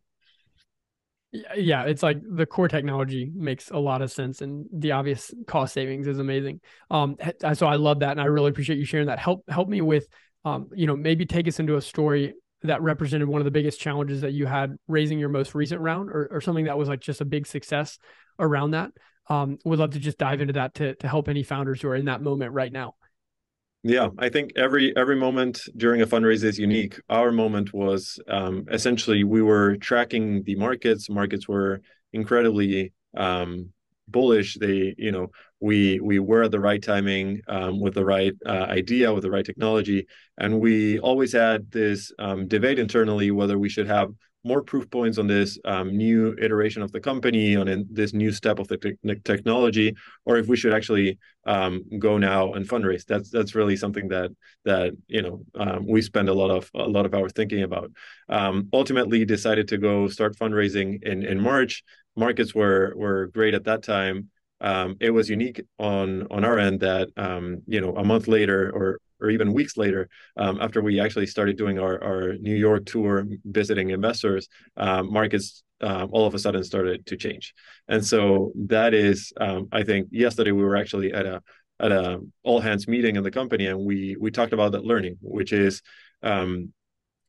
yeah 1.32 1.84
it's 1.84 2.02
like 2.02 2.18
the 2.28 2.46
core 2.46 2.68
technology 2.68 3.30
makes 3.36 3.70
a 3.70 3.78
lot 3.78 4.02
of 4.02 4.12
sense 4.12 4.42
and 4.42 4.66
the 4.74 4.92
obvious 4.92 5.32
cost 5.46 5.74
savings 5.74 6.08
is 6.08 6.20
amazing. 6.20 6.60
Um 6.90 7.18
so 7.54 7.68
i 7.68 7.76
love 7.76 8.00
that 8.00 8.12
and 8.12 8.22
i 8.22 8.26
really 8.26 8.50
appreciate 8.50 8.80
you 8.80 8.86
sharing 8.86 9.08
that. 9.08 9.20
Help 9.20 9.44
help 9.50 9.70
me 9.70 9.82
with 9.82 10.08
um 10.46 10.70
you 10.74 10.88
know 10.88 10.96
maybe 10.96 11.26
take 11.26 11.48
us 11.48 11.60
into 11.60 11.76
a 11.76 11.82
story 11.82 12.34
that 12.64 12.82
represented 12.82 13.28
one 13.28 13.40
of 13.42 13.46
the 13.46 13.52
biggest 13.52 13.80
challenges 13.80 14.22
that 14.22 14.34
you 14.34 14.46
had 14.46 14.76
raising 14.88 15.20
your 15.20 15.30
most 15.30 15.56
recent 15.56 15.80
round 15.82 16.10
or, 16.10 16.28
or 16.32 16.42
something 16.42 16.66
that 16.66 16.78
was 16.78 16.90
like 16.90 17.00
just 17.00 17.22
a 17.22 17.26
big 17.26 17.46
success 17.46 18.00
around 18.40 18.72
that. 18.72 18.92
Um 19.28 19.60
would 19.66 19.80
love 19.80 19.92
to 19.92 20.00
just 20.00 20.18
dive 20.18 20.42
into 20.42 20.54
that 20.54 20.74
to, 20.76 20.96
to 20.96 21.08
help 21.08 21.30
any 21.30 21.44
founders 21.44 21.82
who 21.82 21.90
are 21.90 21.96
in 21.96 22.06
that 22.06 22.22
moment 22.22 22.54
right 22.54 22.72
now 22.72 22.96
yeah, 23.84 24.10
I 24.18 24.30
think 24.30 24.52
every 24.56 24.96
every 24.98 25.16
moment 25.16 25.62
during 25.78 26.02
a 26.02 26.08
fundraiser 26.08 26.46
is 26.46 26.60
unique. 26.60 27.00
Our 27.10 27.32
moment 27.32 27.74
was 27.74 28.20
um, 28.28 28.66
essentially 28.70 29.24
we 29.24 29.42
were 29.42 29.78
tracking 29.78 30.44
the 30.44 30.56
markets. 30.56 31.10
Markets 31.10 31.48
were 31.48 31.82
incredibly 32.12 32.92
um, 33.16 33.72
bullish. 34.08 34.58
They, 34.60 34.96
you 34.98 35.12
know, 35.12 35.28
we 35.62 36.00
we 36.02 36.20
were 36.20 36.44
at 36.44 36.52
the 36.52 36.60
right 36.60 36.84
timing 36.84 37.42
um, 37.48 37.80
with 37.80 37.94
the 37.94 38.04
right 38.04 38.34
uh, 38.46 38.66
idea, 38.70 39.14
with 39.14 39.24
the 39.24 39.32
right 39.32 39.46
technology, 39.46 40.08
and 40.38 40.60
we 40.60 41.00
always 41.00 41.32
had 41.32 41.72
this 41.72 42.12
um, 42.20 42.48
debate 42.48 42.80
internally 42.80 43.32
whether 43.32 43.58
we 43.58 43.70
should 43.70 43.88
have 43.88 44.10
more 44.44 44.62
proof 44.62 44.90
points 44.90 45.18
on 45.18 45.28
this 45.28 45.60
um, 45.66 45.96
new 45.96 46.36
iteration 46.42 46.82
of 46.82 46.92
the 46.92 47.00
company, 47.00 47.56
on 47.56 47.86
this 47.92 48.14
new 48.14 48.32
step 48.32 48.60
of 48.60 48.68
the 48.68 48.78
te- 48.78 49.16
technology, 49.24 49.96
or 50.26 50.38
if 50.38 50.48
we 50.48 50.56
should 50.56 50.74
actually 50.74 51.18
um, 51.46 51.84
go 52.00 52.18
now 52.18 52.54
and 52.54 52.68
fundraise. 52.68 53.06
That's 53.06 53.30
that's 53.30 53.56
really 53.56 53.76
something 53.76 54.08
that 54.10 54.32
that 54.66 54.94
you 55.08 55.22
know 55.22 55.44
um, 55.56 55.86
we 55.88 56.02
spend 56.02 56.30
a 56.30 56.34
lot 56.34 56.52
of 56.52 56.70
a 56.74 56.88
lot 56.88 57.06
of 57.06 57.14
hours 57.14 57.34
thinking 57.34 57.64
about. 57.64 57.92
Um, 58.30 58.70
ultimately, 58.72 59.26
decided 59.26 59.68
to 59.70 59.78
go 59.78 60.08
start 60.08 60.38
fundraising 60.38 61.04
in 61.04 61.24
in 61.24 61.40
March. 61.40 61.84
Markets 62.16 62.56
were 62.56 62.94
were 62.96 63.28
great 63.28 63.54
at 63.54 63.66
that 63.66 63.84
time. 63.84 64.30
Um, 64.62 64.98
it 65.00 65.12
was 65.12 65.30
unique 65.30 65.62
on 65.78 66.28
on 66.32 66.44
our 66.44 66.60
end 66.60 66.82
that 66.82 67.10
um, 67.18 67.62
you 67.68 67.82
know 67.82 67.96
a 67.96 68.04
month 68.04 68.28
later 68.28 68.72
or 68.74 69.00
or 69.22 69.30
even 69.30 69.54
weeks 69.54 69.78
later, 69.78 70.10
um, 70.38 70.60
after 70.62 70.82
we 70.82 71.00
actually 71.00 71.28
started 71.28 71.58
doing 71.58 71.80
our, 71.80 72.04
our 72.04 72.34
New 72.38 72.56
York 72.56 72.86
tour, 72.86 73.26
visiting 73.46 73.90
investors, 73.90 74.48
um, 74.78 75.12
markets 75.12 75.64
um, 75.82 76.10
all 76.12 76.26
of 76.26 76.34
a 76.34 76.40
sudden 76.40 76.64
started 76.64 77.06
to 77.06 77.16
change. 77.16 77.54
And 77.88 78.06
so 78.06 78.52
that 78.68 78.94
is, 78.94 79.32
um, 79.40 79.68
I 79.72 79.84
think, 79.84 80.10
yesterday 80.12 80.52
we 80.52 80.64
were 80.64 80.76
actually 80.76 81.14
at 81.14 81.26
a 81.26 81.42
at 81.80 81.92
a 81.94 82.20
all 82.44 82.60
hands 82.60 82.88
meeting 82.88 83.16
in 83.16 83.24
the 83.24 83.32
company, 83.32 83.68
and 83.68 83.80
we 83.80 84.18
we 84.20 84.32
talked 84.32 84.54
about 84.54 84.74
that 84.74 84.84
learning, 84.84 85.18
which 85.22 85.54
is 85.54 85.82
um, 86.22 86.74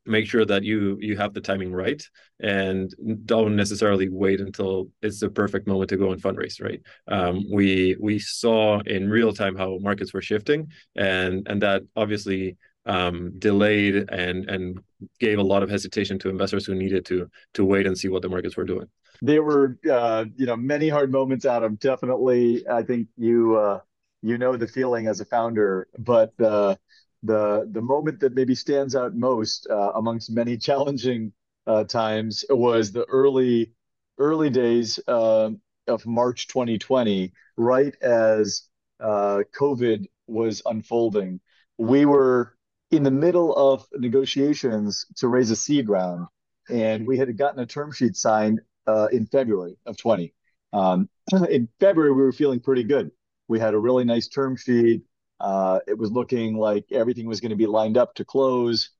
make 0.05 0.27
sure 0.27 0.45
that 0.45 0.63
you 0.63 0.97
you 0.99 1.15
have 1.17 1.33
the 1.33 1.41
timing 1.41 1.71
right 1.71 2.03
and 2.39 2.93
don't 3.25 3.55
necessarily 3.55 4.09
wait 4.09 4.41
until 4.41 4.89
it's 5.01 5.19
the 5.19 5.29
perfect 5.29 5.67
moment 5.67 5.89
to 5.89 5.97
go 5.97 6.11
and 6.11 6.21
fundraise 6.21 6.61
right? 6.61 6.81
Um, 7.07 7.45
we 7.51 7.95
we 7.99 8.19
saw 8.19 8.79
in 8.81 9.09
real 9.09 9.33
time 9.33 9.55
how 9.55 9.77
markets 9.79 10.13
were 10.13 10.21
shifting 10.21 10.71
and 10.95 11.47
and 11.47 11.61
that 11.61 11.83
obviously 11.95 12.57
um, 12.85 13.37
delayed 13.37 14.09
and 14.09 14.49
and 14.49 14.79
gave 15.19 15.37
a 15.37 15.43
lot 15.43 15.61
of 15.63 15.69
hesitation 15.69 16.17
to 16.19 16.29
investors 16.29 16.65
who 16.65 16.73
needed 16.73 17.05
to 17.05 17.29
to 17.53 17.65
wait 17.65 17.85
and 17.85 17.97
see 17.97 18.07
what 18.07 18.21
the 18.21 18.29
markets 18.29 18.57
were 18.57 18.65
doing. 18.65 18.87
There 19.21 19.43
were 19.43 19.77
uh, 19.89 20.25
you 20.35 20.47
know 20.47 20.55
many 20.55 20.89
hard 20.89 21.11
moments 21.11 21.45
adam. 21.45 21.75
Definitely 21.75 22.67
i 22.67 22.81
think 22.81 23.07
you 23.17 23.55
uh, 23.55 23.79
you 24.21 24.37
know 24.37 24.55
the 24.55 24.67
feeling 24.67 25.07
as 25.07 25.19
a 25.19 25.25
founder 25.25 25.87
but 25.97 26.33
uh, 26.41 26.75
the 27.23 27.67
the 27.71 27.81
moment 27.81 28.19
that 28.21 28.33
maybe 28.33 28.55
stands 28.55 28.95
out 28.95 29.15
most 29.15 29.67
uh, 29.69 29.91
amongst 29.95 30.31
many 30.31 30.57
challenging 30.67 31.33
uh, 31.67 31.83
times 31.83 32.43
was 32.49 32.91
the 32.91 33.05
early 33.05 33.73
early 34.17 34.49
days 34.49 34.99
uh, 35.07 35.49
of 35.87 36.05
March 36.05 36.47
2020, 36.47 37.33
right 37.57 37.95
as 38.01 38.63
uh, 38.99 39.41
COVID 39.57 40.05
was 40.27 40.61
unfolding. 40.65 41.39
We 41.77 42.05
were 42.05 42.55
in 42.91 43.03
the 43.03 43.11
middle 43.11 43.55
of 43.55 43.87
negotiations 43.93 45.05
to 45.17 45.27
raise 45.27 45.49
a 45.49 45.55
seed 45.55 45.89
round, 45.89 46.27
and 46.69 47.07
we 47.07 47.17
had 47.17 47.35
gotten 47.37 47.59
a 47.59 47.65
term 47.65 47.91
sheet 47.91 48.15
signed 48.15 48.61
uh, 48.87 49.07
in 49.11 49.25
February 49.25 49.77
of 49.85 49.97
20. 49.97 50.33
Um, 50.73 51.09
in 51.49 51.67
February, 51.79 52.11
we 52.11 52.21
were 52.21 52.31
feeling 52.31 52.59
pretty 52.59 52.83
good. 52.83 53.11
We 53.47 53.59
had 53.59 53.73
a 53.73 53.79
really 53.79 54.05
nice 54.05 54.27
term 54.27 54.55
sheet 54.55 55.03
uh, 55.41 55.79
it 55.87 55.97
was 55.97 56.11
looking 56.11 56.55
like 56.55 56.85
everything 56.91 57.25
was 57.25 57.41
going 57.41 57.49
to 57.49 57.55
be 57.55 57.65
lined 57.65 57.97
up 57.97 58.13
to 58.13 58.23
close. 58.23 58.91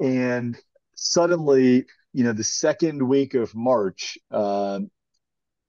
And 0.00 0.58
suddenly, 0.96 1.86
you 2.12 2.24
know, 2.24 2.32
the 2.32 2.42
second 2.42 3.06
week 3.06 3.34
of 3.34 3.54
March, 3.54 4.18
uh, 4.32 4.80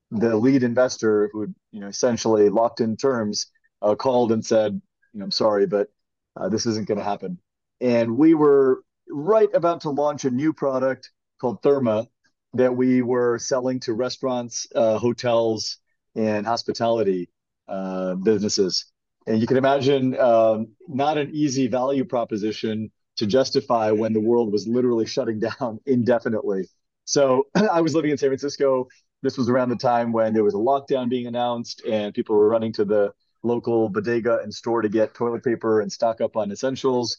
the 0.10 0.36
lead 0.36 0.63
investor 0.63 1.29
who, 1.31 1.53
you 1.72 1.79
know, 1.79 1.88
essentially 1.88 2.50
locked 2.50 2.81
in 2.81 2.98
terms 2.98 3.46
uh, 3.84 3.93
called 3.93 4.31
and 4.31 4.43
said, 4.43 4.81
you 5.13 5.20
know, 5.20 5.25
I'm 5.25 5.31
sorry, 5.31 5.67
but 5.67 5.89
uh, 6.36 6.50
this 6.50 6.65
isn't 6.65 6.88
going 6.88 6.98
to 6.98 7.03
happen. 7.03 7.38
And 7.79 8.17
we 8.17 8.34
were 8.34 8.84
right 9.08 9.50
about 9.53 9.81
to 9.81 9.91
launch 9.91 10.25
a 10.25 10.31
new 10.31 10.51
product 10.51 11.12
called 11.39 11.62
Therma 11.62 12.08
that 12.55 12.75
we 12.75 13.03
were 13.03 13.38
selling 13.38 13.79
to 13.81 13.93
restaurants, 13.93 14.67
uh, 14.74 14.98
hotels, 14.98 15.77
and 16.15 16.46
hospitality 16.46 17.29
uh, 17.67 18.15
businesses 18.15 18.90
and 19.28 19.40
you 19.40 19.48
can 19.48 19.58
imagine 19.58 20.18
um, 20.20 20.70
not 20.88 21.18
an 21.18 21.32
easy 21.34 21.68
value 21.68 22.06
proposition 22.06 22.92
to 23.18 23.28
justify 23.28 23.92
when 23.92 24.13
the 24.13 24.20
world 24.20 24.51
was 24.51 24.68
literally 24.68 25.06
shutting 25.06 25.40
down 25.40 25.80
indefinitely. 25.86 26.68
So 27.06 27.48
I 27.56 27.82
was 27.82 27.94
living 27.94 28.12
in 28.12 28.18
San 28.18 28.30
Francisco. 28.30 28.88
This 29.22 29.38
was 29.38 29.50
around 29.50 29.70
the 29.70 29.75
time 29.75 30.12
when 30.12 30.34
there 30.34 30.44
was 30.44 30.56
a 30.56 30.58
lockdown 30.58 31.10
being 31.10 31.28
announced, 31.28 31.84
and 31.86 32.13
people 32.13 32.36
were 32.36 32.50
running 32.50 32.74
to 32.74 32.86
the 32.86 33.13
local 33.44 33.90
bodega 33.90 34.40
and 34.42 34.54
store 34.54 34.82
to 34.82 34.90
get 34.90 35.13
toilet 35.13 35.44
paper 35.44 35.82
and 35.82 35.92
stock 35.92 36.22
up 36.22 36.36
on 36.36 36.51
essentials. 36.51 37.18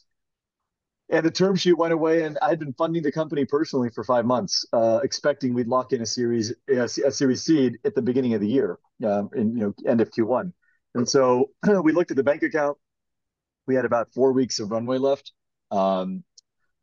And 1.10 1.26
the 1.26 1.30
term 1.30 1.56
sheet 1.56 1.74
went 1.74 1.92
away, 1.92 2.22
and 2.22 2.38
I 2.40 2.48
had 2.48 2.58
been 2.58 2.72
funding 2.72 3.02
the 3.02 3.12
company 3.12 3.44
personally 3.44 3.90
for 3.90 4.02
five 4.02 4.24
months, 4.24 4.64
uh, 4.72 5.00
expecting 5.04 5.52
we'd 5.52 5.68
lock 5.68 5.92
in 5.92 6.00
a 6.00 6.06
series 6.06 6.54
a, 6.68 6.84
a, 6.84 7.12
series 7.12 7.42
seed 7.42 7.78
at 7.84 7.94
the 7.94 8.02
beginning 8.02 8.34
of 8.34 8.40
the 8.40 8.48
year, 8.48 8.78
um, 9.04 9.28
in 9.34 9.54
you 9.54 9.62
know 9.62 9.74
end 9.86 10.00
of 10.00 10.10
Q1. 10.10 10.52
And 10.94 11.08
so 11.08 11.50
we 11.82 11.92
looked 11.92 12.10
at 12.10 12.16
the 12.16 12.22
bank 12.22 12.42
account. 12.42 12.78
We 13.66 13.74
had 13.74 13.84
about 13.84 14.12
four 14.12 14.32
weeks 14.32 14.58
of 14.60 14.70
runway 14.70 14.98
left. 14.98 15.32
Um, 15.70 16.24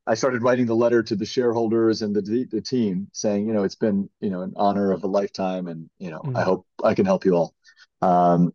I 0.07 0.15
started 0.15 0.41
writing 0.41 0.65
the 0.65 0.75
letter 0.75 1.03
to 1.03 1.15
the 1.15 1.25
shareholders 1.25 2.01
and 2.01 2.15
the 2.15 2.47
the 2.49 2.61
team, 2.61 3.09
saying, 3.11 3.45
you 3.47 3.53
know, 3.53 3.63
it's 3.63 3.75
been 3.75 4.09
you 4.21 4.29
know 4.29 4.41
an 4.41 4.53
honor 4.55 4.91
of 4.91 5.03
a 5.03 5.07
lifetime, 5.07 5.67
and 5.67 5.89
you 5.99 6.09
know, 6.09 6.19
mm-hmm. 6.19 6.37
I 6.37 6.41
hope 6.41 6.65
I 6.83 6.95
can 6.95 7.05
help 7.05 7.25
you 7.25 7.35
all. 7.35 7.53
Um, 8.01 8.53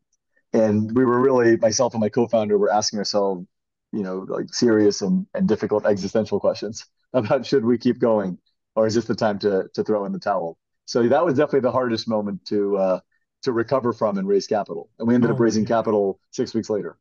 and 0.54 0.96
we 0.96 1.04
were 1.04 1.20
really 1.20 1.56
myself 1.56 1.92
and 1.92 2.00
my 2.00 2.08
co-founder 2.08 2.56
were 2.56 2.72
asking 2.72 2.98
ourselves 2.98 3.44
you 3.92 4.02
know 4.02 4.24
like 4.28 4.54
serious 4.54 5.02
and, 5.02 5.26
and 5.34 5.46
difficult 5.46 5.84
existential 5.84 6.40
questions 6.40 6.86
about 7.12 7.44
should 7.44 7.64
we 7.64 7.76
keep 7.76 7.98
going 7.98 8.38
or 8.74 8.86
is 8.86 8.94
this 8.94 9.04
the 9.04 9.14
time 9.14 9.38
to 9.40 9.68
to 9.74 9.84
throw 9.84 10.06
in 10.06 10.12
the 10.12 10.18
towel 10.18 10.56
so 10.86 11.06
that 11.08 11.24
was 11.24 11.34
definitely 11.34 11.60
the 11.60 11.72
hardest 11.72 12.08
moment 12.08 12.44
to 12.46 12.76
uh, 12.76 13.00
to 13.44 13.52
recover 13.52 13.92
from 13.92 14.18
and 14.18 14.28
raise 14.28 14.46
capital 14.46 14.90
and 14.98 15.08
we 15.08 15.14
ended 15.14 15.30
oh, 15.30 15.34
up 15.34 15.40
raising 15.40 15.64
capital 15.64 16.18
six 16.30 16.54
weeks 16.54 16.68
later 16.70 16.96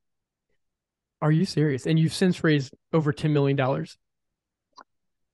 are 1.21 1.31
you 1.31 1.45
serious 1.45 1.85
and 1.85 1.97
you've 1.97 2.13
since 2.13 2.43
raised 2.43 2.73
over 2.93 3.11
10 3.11 3.33
million 3.33 3.57
dollars 3.57 3.97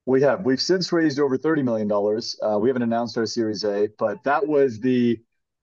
we 0.06 0.22
have 0.22 0.44
we've 0.44 0.60
since 0.60 0.92
raised 0.92 1.20
over 1.20 1.36
30 1.36 1.62
million 1.62 1.88
dollars 1.88 2.38
uh, 2.42 2.58
we 2.58 2.68
haven't 2.68 2.82
announced 2.82 3.16
our 3.18 3.26
series 3.26 3.64
a 3.64 3.88
but 3.98 4.22
that 4.24 4.46
was 4.46 4.80
the 4.80 5.20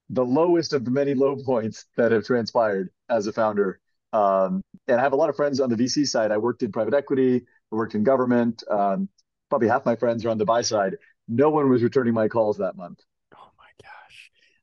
the 0.09 0.25
lowest 0.25 0.73
of 0.73 0.85
the 0.85 0.91
many 0.91 1.13
low 1.13 1.35
points 1.35 1.85
that 1.97 2.11
have 2.11 2.25
transpired 2.25 2.89
as 3.09 3.27
a 3.27 3.33
founder. 3.33 3.79
Um, 4.13 4.63
and 4.87 4.99
I 4.99 5.03
have 5.03 5.13
a 5.13 5.17
lot 5.17 5.29
of 5.29 5.35
friends 5.35 5.59
on 5.59 5.69
the 5.69 5.75
VC 5.75 6.07
side. 6.07 6.31
I 6.31 6.37
worked 6.37 6.63
in 6.63 6.71
private 6.71 6.93
equity, 6.93 7.45
I 7.71 7.75
worked 7.75 7.95
in 7.95 8.03
government. 8.03 8.63
Um, 8.69 9.09
probably 9.49 9.67
half 9.67 9.85
my 9.85 9.95
friends 9.95 10.25
are 10.25 10.29
on 10.29 10.37
the 10.37 10.45
buy 10.45 10.61
side. 10.61 10.95
No 11.27 11.49
one 11.49 11.69
was 11.69 11.83
returning 11.83 12.13
my 12.13 12.27
calls 12.27 12.57
that 12.57 12.77
month. 12.77 12.99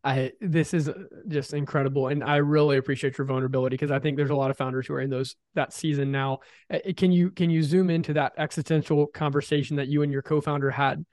I 0.04 0.32
this 0.40 0.74
is 0.74 0.90
just 1.28 1.54
incredible 1.54 2.08
and 2.08 2.22
I 2.22 2.36
really 2.36 2.76
appreciate 2.76 3.16
your 3.16 3.26
vulnerability 3.26 3.74
because 3.74 3.90
I 3.90 3.98
think 3.98 4.18
there's 4.18 4.30
a 4.30 4.36
lot 4.36 4.50
of 4.50 4.56
founders 4.58 4.86
who 4.86 4.94
are 4.94 5.00
in 5.00 5.08
those 5.08 5.34
that 5.54 5.72
season 5.72 6.12
now. 6.12 6.40
Uh, 6.72 6.78
can 6.96 7.10
you 7.10 7.30
can 7.30 7.48
you 7.48 7.62
zoom 7.62 7.88
into 7.88 8.12
that 8.12 8.34
existential 8.36 9.06
conversation 9.06 9.76
that 9.76 9.88
you 9.88 10.02
and 10.02 10.12
your 10.12 10.22
co-founder 10.22 10.70
had 10.70 11.04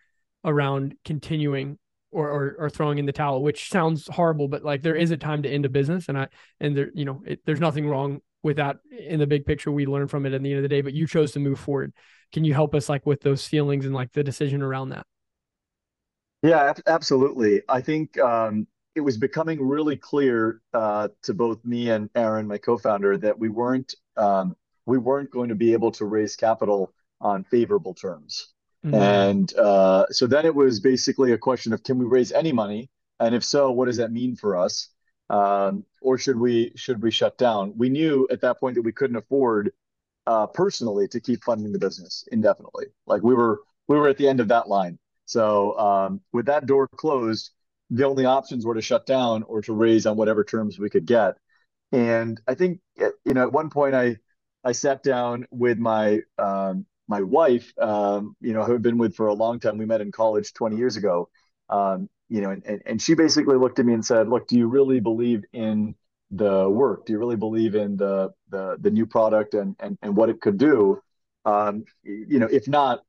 around 0.43 0.95
continuing 1.05 1.77
or, 2.11 2.29
or, 2.29 2.55
or 2.59 2.69
throwing 2.69 2.97
in 2.97 3.05
the 3.05 3.13
towel, 3.13 3.41
which 3.41 3.69
sounds 3.69 4.07
horrible, 4.07 4.47
but 4.47 4.63
like 4.63 4.81
there 4.81 4.95
is 4.95 5.11
a 5.11 5.17
time 5.17 5.43
to 5.43 5.49
end 5.49 5.65
a 5.65 5.69
business, 5.69 6.09
and 6.09 6.17
I 6.17 6.27
and 6.59 6.75
there 6.75 6.89
you 6.93 7.05
know 7.05 7.23
it, 7.25 7.39
there's 7.45 7.61
nothing 7.61 7.87
wrong 7.87 8.19
with 8.43 8.57
that 8.57 8.77
in 8.91 9.19
the 9.19 9.27
big 9.27 9.45
picture. 9.45 9.71
We 9.71 9.85
learn 9.85 10.07
from 10.07 10.25
it 10.25 10.33
at 10.33 10.43
the 10.43 10.49
end 10.49 10.57
of 10.57 10.63
the 10.63 10.69
day, 10.69 10.81
but 10.81 10.93
you 10.93 11.07
chose 11.07 11.31
to 11.33 11.39
move 11.39 11.59
forward. 11.59 11.93
Can 12.33 12.43
you 12.43 12.53
help 12.53 12.75
us 12.75 12.89
like 12.89 13.05
with 13.05 13.21
those 13.21 13.47
feelings 13.47 13.85
and 13.85 13.93
like 13.93 14.11
the 14.11 14.23
decision 14.23 14.61
around 14.61 14.89
that? 14.89 15.05
Yeah, 16.43 16.73
absolutely. 16.87 17.61
I 17.69 17.81
think 17.81 18.17
um, 18.17 18.67
it 18.95 19.01
was 19.01 19.17
becoming 19.17 19.65
really 19.65 19.95
clear 19.95 20.61
uh, 20.73 21.09
to 21.23 21.33
both 21.33 21.63
me 21.63 21.89
and 21.89 22.09
Aaron, 22.15 22.47
my 22.47 22.57
co-founder, 22.57 23.17
that 23.19 23.37
we 23.39 23.49
weren't 23.49 23.95
um, 24.17 24.55
we 24.85 24.97
weren't 24.97 25.31
going 25.31 25.49
to 25.49 25.55
be 25.55 25.73
able 25.73 25.91
to 25.91 26.05
raise 26.05 26.35
capital 26.35 26.93
on 27.21 27.43
favorable 27.45 27.93
terms. 27.93 28.49
Mm-hmm. 28.85 28.95
And 28.95 29.55
uh, 29.55 30.05
so 30.09 30.27
then 30.27 30.45
it 30.45 30.55
was 30.55 30.79
basically 30.79 31.31
a 31.31 31.37
question 31.37 31.71
of 31.71 31.83
can 31.83 31.99
we 31.99 32.05
raise 32.05 32.31
any 32.31 32.51
money, 32.51 32.89
and 33.19 33.35
if 33.35 33.43
so, 33.43 33.71
what 33.71 33.85
does 33.85 33.97
that 33.97 34.11
mean 34.11 34.35
for 34.35 34.57
us, 34.57 34.89
um, 35.29 35.85
or 36.01 36.17
should 36.17 36.37
we 36.37 36.73
should 36.75 37.01
we 37.01 37.11
shut 37.11 37.37
down? 37.37 37.73
We 37.77 37.89
knew 37.89 38.27
at 38.31 38.41
that 38.41 38.59
point 38.59 38.75
that 38.75 38.81
we 38.81 38.91
couldn't 38.91 39.17
afford 39.17 39.71
uh, 40.27 40.47
personally 40.47 41.07
to 41.09 41.19
keep 41.19 41.43
funding 41.43 41.71
the 41.71 41.79
business 41.79 42.25
indefinitely. 42.31 42.87
Like 43.05 43.21
we 43.23 43.35
were 43.35 43.61
we 43.87 43.97
were 43.97 44.09
at 44.09 44.17
the 44.17 44.27
end 44.27 44.39
of 44.39 44.49
that 44.49 44.67
line. 44.67 44.97
So 45.25 45.77
um, 45.77 46.21
with 46.33 46.47
that 46.47 46.65
door 46.65 46.87
closed, 46.89 47.51
the 47.91 48.07
only 48.07 48.25
options 48.25 48.65
were 48.65 48.75
to 48.75 48.81
shut 48.81 49.05
down 49.05 49.43
or 49.43 49.61
to 49.61 49.73
raise 49.73 50.05
on 50.05 50.17
whatever 50.17 50.43
terms 50.43 50.79
we 50.79 50.89
could 50.89 51.05
get. 51.05 51.35
And 51.91 52.41
I 52.47 52.55
think 52.55 52.79
you 52.97 53.33
know 53.33 53.43
at 53.43 53.53
one 53.53 53.69
point 53.69 53.93
I 53.95 54.17
I 54.63 54.71
sat 54.71 55.03
down 55.03 55.45
with 55.51 55.77
my 55.77 56.21
um, 56.37 56.85
my 57.11 57.21
wife, 57.21 57.73
um, 57.77 58.35
you 58.39 58.53
know, 58.53 58.63
who 58.63 58.75
I've 58.75 58.81
been 58.81 58.97
with 58.97 59.15
for 59.15 59.27
a 59.27 59.33
long 59.33 59.59
time, 59.59 59.77
we 59.77 59.85
met 59.85 59.99
in 59.99 60.11
college 60.11 60.53
20 60.53 60.77
years 60.77 60.95
ago. 60.95 61.29
Um, 61.69 62.09
you 62.29 62.39
know, 62.39 62.51
and, 62.51 62.81
and 62.85 63.01
she 63.01 63.15
basically 63.15 63.57
looked 63.57 63.79
at 63.79 63.85
me 63.85 63.93
and 63.93 64.05
said, 64.05 64.29
look, 64.29 64.47
do 64.47 64.57
you 64.57 64.67
really 64.67 65.01
believe 65.01 65.43
in 65.51 65.95
the 66.31 66.69
work? 66.69 67.05
Do 67.05 67.11
you 67.11 67.19
really 67.19 67.35
believe 67.35 67.75
in 67.75 67.97
the, 67.97 68.31
the, 68.49 68.77
the 68.79 68.89
new 68.89 69.05
product 69.05 69.53
and, 69.53 69.75
and, 69.81 69.97
and 70.01 70.15
what 70.15 70.29
it 70.29 70.39
could 70.39 70.57
do? 70.57 71.01
Um, 71.43 71.83
you 72.03 72.39
know, 72.39 72.47
if 72.49 72.69
not, 72.69 73.01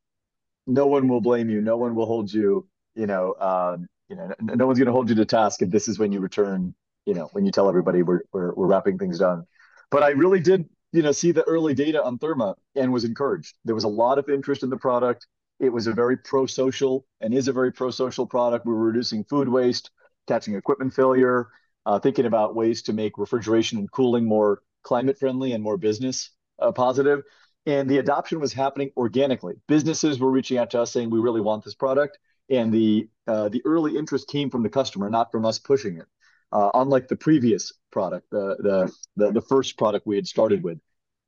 no 0.67 0.89
one 0.89 1.07
will 1.07 1.21
blame 1.21 1.49
you. 1.49 1.61
No 1.61 1.77
one 1.77 1.95
will 1.95 2.07
hold 2.07 2.33
you, 2.33 2.67
you 2.97 3.07
know, 3.07 3.35
um, 3.39 3.87
you 4.13 4.19
know, 4.19 4.55
no 4.55 4.67
one's 4.67 4.79
going 4.79 4.87
to 4.87 4.93
hold 4.93 5.09
you 5.09 5.15
to 5.17 5.25
task 5.25 5.63
if 5.63 5.71
this 5.71 5.89
is 5.89 5.99
when 5.99 6.13
you 6.13 6.21
return, 6.21 6.75
you 7.07 7.15
know, 7.15 7.31
when 7.33 7.47
you 7.47 7.51
tell 7.51 7.69
everybody 7.69 8.03
we're, 8.03 8.21
we're, 8.33 8.53
we're 8.55 8.67
wrapping 8.67 8.99
things 8.99 9.19
down. 9.19 9.47
But 9.91 10.03
I 10.03 10.11
really 10.11 10.41
did 10.41 10.69
you 10.93 11.03
know, 11.03 11.13
see 11.13 11.33
the 11.33 11.43
early 11.45 11.75
data 11.75 12.03
on 12.03 12.19
Therma 12.19 12.55
and 12.77 12.93
was 12.93 13.05
encouraged. 13.05 13.57
There 13.65 13.75
was 13.75 13.85
a 13.85 13.89
lot 13.89 14.19
of 14.19 14.29
interest 14.29 14.63
in 14.63 14.71
the 14.71 14.77
product. 14.77 15.27
It 15.59 15.71
was 15.71 15.87
a 15.87 15.93
very 15.93 16.19
pro-social 16.19 17.07
and 17.21 17.33
is 17.33 17.49
a 17.49 17.53
very 17.53 17.73
pro-social 17.73 18.27
product. 18.27 18.67
We 18.67 18.75
were 18.75 18.85
reducing 18.85 19.25
food 19.25 19.49
waste, 19.49 19.91
catching 20.29 20.55
equipment 20.55 20.93
failure, 20.93 21.49
uh, 21.87 21.99
thinking 21.99 22.27
about 22.27 22.55
ways 22.55 22.83
to 22.83 22.93
make 22.93 23.17
refrigeration 23.17 23.79
and 23.79 23.91
cooling 23.91 24.27
more 24.27 24.63
climate 24.83 25.19
friendly 25.19 25.53
and 25.53 25.65
more 25.65 25.79
business 25.79 26.31
uh, 26.59 26.73
positive. 26.73 27.23
And 27.65 27.89
the 27.89 27.99
adoption 27.99 28.41
was 28.41 28.53
happening 28.53 28.91
organically. 28.97 29.55
Businesses 29.69 30.19
were 30.19 30.31
reaching 30.31 30.59
out 30.59 30.71
to 30.71 30.81
us 30.83 30.93
saying, 30.93 31.11
"We 31.11 31.21
really 31.21 31.41
want 31.41 31.65
this 31.65 31.75
product," 31.75 32.19
and 32.53 32.73
the 32.73 33.09
uh, 33.27 33.49
the 33.49 33.63
early 33.65 33.97
interest 33.97 34.29
came 34.29 34.51
from 34.51 34.63
the 34.63 34.69
customer, 34.69 35.11
not 35.11 35.33
from 35.33 35.45
us 35.45 35.59
pushing 35.59 35.97
it 35.97 36.07
uh, 36.53 36.71
unlike 36.75 37.09
the 37.09 37.17
previous 37.17 37.73
product, 37.91 38.31
the, 38.31 38.57
the, 38.61 38.93
the 39.17 39.33
the 39.33 39.41
first 39.41 39.79
product 39.79 40.07
we 40.07 40.17
had 40.17 40.27
started 40.27 40.63
with. 40.63 40.79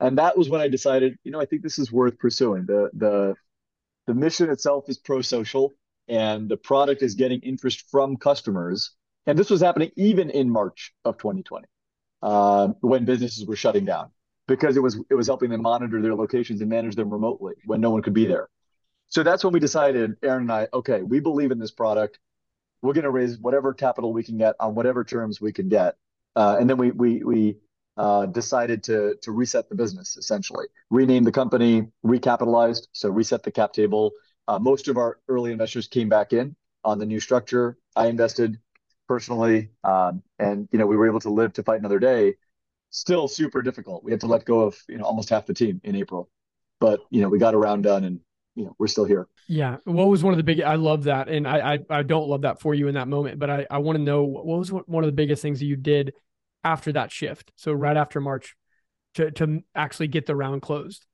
And 0.01 0.19
that 0.19 0.37
was 0.37 0.51
when 0.51 0.61
I 0.61 0.69
decided, 0.69 1.17
you 1.25 1.31
know, 1.31 1.41
I 1.41 1.47
think 1.47 1.63
this 1.63 1.79
is 1.79 1.91
worth 1.91 2.19
pursuing. 2.19 2.67
The 2.67 2.91
the 2.93 3.35
the 4.07 4.15
mission 4.15 4.51
itself 4.51 4.85
is 4.89 4.99
pro-social, 4.99 5.73
and 6.09 6.49
the 6.49 6.59
product 6.59 7.03
is 7.03 7.15
getting 7.15 7.41
interest 7.41 7.85
from 7.91 8.17
customers. 8.17 8.91
And 9.27 9.39
this 9.39 9.49
was 9.49 9.63
happening 9.63 9.91
even 9.97 10.29
in 10.29 10.51
March 10.51 10.93
of 11.07 11.17
2020, 11.17 11.67
uh, 12.23 12.69
when 12.81 13.07
businesses 13.07 13.47
were 13.47 13.57
shutting 13.57 13.87
down, 13.87 14.11
because 14.47 14.77
it 14.77 14.81
was 14.81 15.01
it 15.09 15.15
was 15.15 15.27
helping 15.27 15.49
them 15.49 15.63
monitor 15.63 16.03
their 16.03 16.15
locations 16.15 16.61
and 16.61 16.69
manage 16.69 16.97
them 16.97 17.09
remotely 17.09 17.55
when 17.65 17.81
no 17.81 17.91
one 17.91 18.03
could 18.03 18.13
be 18.15 18.27
there. 18.27 18.51
So 19.15 19.23
that's 19.23 19.45
when 19.45 19.53
we 19.53 19.61
decided, 19.61 20.17
Aaron 20.23 20.43
and 20.43 20.53
I, 20.53 20.69
okay, 20.75 21.03
we 21.03 21.21
believe 21.21 21.53
in 21.53 21.59
this 21.59 21.71
product 21.71 22.19
we're 22.83 22.93
going 22.93 23.05
to 23.05 23.11
raise 23.11 23.39
whatever 23.39 23.73
capital 23.73 24.13
we 24.13 24.23
can 24.23 24.37
get 24.37 24.55
on 24.61 24.75
whatever 24.75 25.05
terms 25.05 25.41
we 25.41 25.53
can 25.53 25.69
get. 25.71 25.97
Uh, 26.37 26.59
and 26.61 26.69
then 26.69 26.77
we 26.77 26.91
we 26.91 27.25
we 27.25 27.57
uh, 27.97 28.27
decided 28.27 28.83
to 28.85 29.17
to 29.23 29.33
reset 29.33 29.69
the 29.71 29.75
business 29.75 30.17
essentially, 30.19 30.67
rename 30.91 31.25
the 31.25 31.33
company, 31.33 31.89
recapitalized, 32.05 32.89
so 32.93 33.09
reset 33.09 33.43
the 33.43 33.51
cap 33.51 33.73
table. 33.73 34.13
Uh, 34.47 34.59
most 34.59 34.89
of 34.89 34.99
our 34.99 35.19
early 35.29 35.51
investors 35.51 35.87
came 35.87 36.11
back 36.11 36.35
in 36.35 36.55
on 36.85 36.99
the 36.99 37.07
new 37.07 37.21
structure. 37.21 37.79
I 37.97 38.09
invested 38.09 38.59
personally, 39.09 39.71
um, 39.85 40.23
and 40.39 40.69
you 40.73 40.79
know 40.79 40.87
we 40.87 40.97
were 40.97 41.07
able 41.07 41.21
to 41.21 41.31
live 41.31 41.55
to 41.55 41.63
fight 41.63 41.81
another 41.81 41.99
day. 41.99 42.35
Still 42.91 43.29
super 43.29 43.63
difficult. 43.63 44.05
We 44.05 44.11
had 44.11 44.21
to 44.21 44.27
let 44.27 44.45
go 44.45 44.61
of 44.61 44.77
you 44.89 44.99
know 44.99 45.05
almost 45.05 45.31
half 45.31 45.47
the 45.47 45.55
team 45.55 45.81
in 45.85 45.97
April, 45.97 46.29
but 46.81 47.01
you 47.11 47.23
know 47.23 47.31
we 47.31 47.39
got 47.39 47.55
a 47.55 47.59
round 47.59 47.85
done 47.85 48.05
and 48.05 48.21
you 48.55 48.65
know 48.65 48.75
we're 48.79 48.87
still 48.87 49.05
here. 49.05 49.27
Yeah. 49.49 49.79
What 49.85 50.09
was 50.09 50.23
one 50.23 50.33
of 50.33 50.39
the 50.39 50.45
big 50.45 50.61
i 50.61 50.77
love 50.77 51.05
that 51.05 51.29
and 51.29 51.47
i 51.47 51.75
i, 51.75 51.79
I 51.91 52.03
don't 52.03 52.29
love 52.29 52.43
that 52.43 52.61
for 52.61 52.75
you 52.75 52.89
in 52.89 52.95
that 52.95 53.09
moment 53.09 53.39
but 53.39 53.51
i 53.51 53.67
i 53.71 53.79
want 53.79 53.99
to 53.99 54.03
know 54.03 54.23
what 54.25 54.47
was 54.47 54.73
one 54.73 55.05
of 55.05 55.09
the 55.09 55.13
biggest 55.13 55.43
things 55.43 55.59
that 55.59 55.67
you 55.67 55.77
did 55.77 56.15
after 56.65 56.93
that 56.93 57.13
shift? 57.13 57.53
So 57.57 57.73
right 57.73 57.97
after 57.97 58.21
march 58.21 58.57
to 59.15 59.31
to 59.33 59.63
actually 59.75 60.09
get 60.09 60.27
the 60.27 60.35
round 60.35 60.63
closed. 60.63 61.07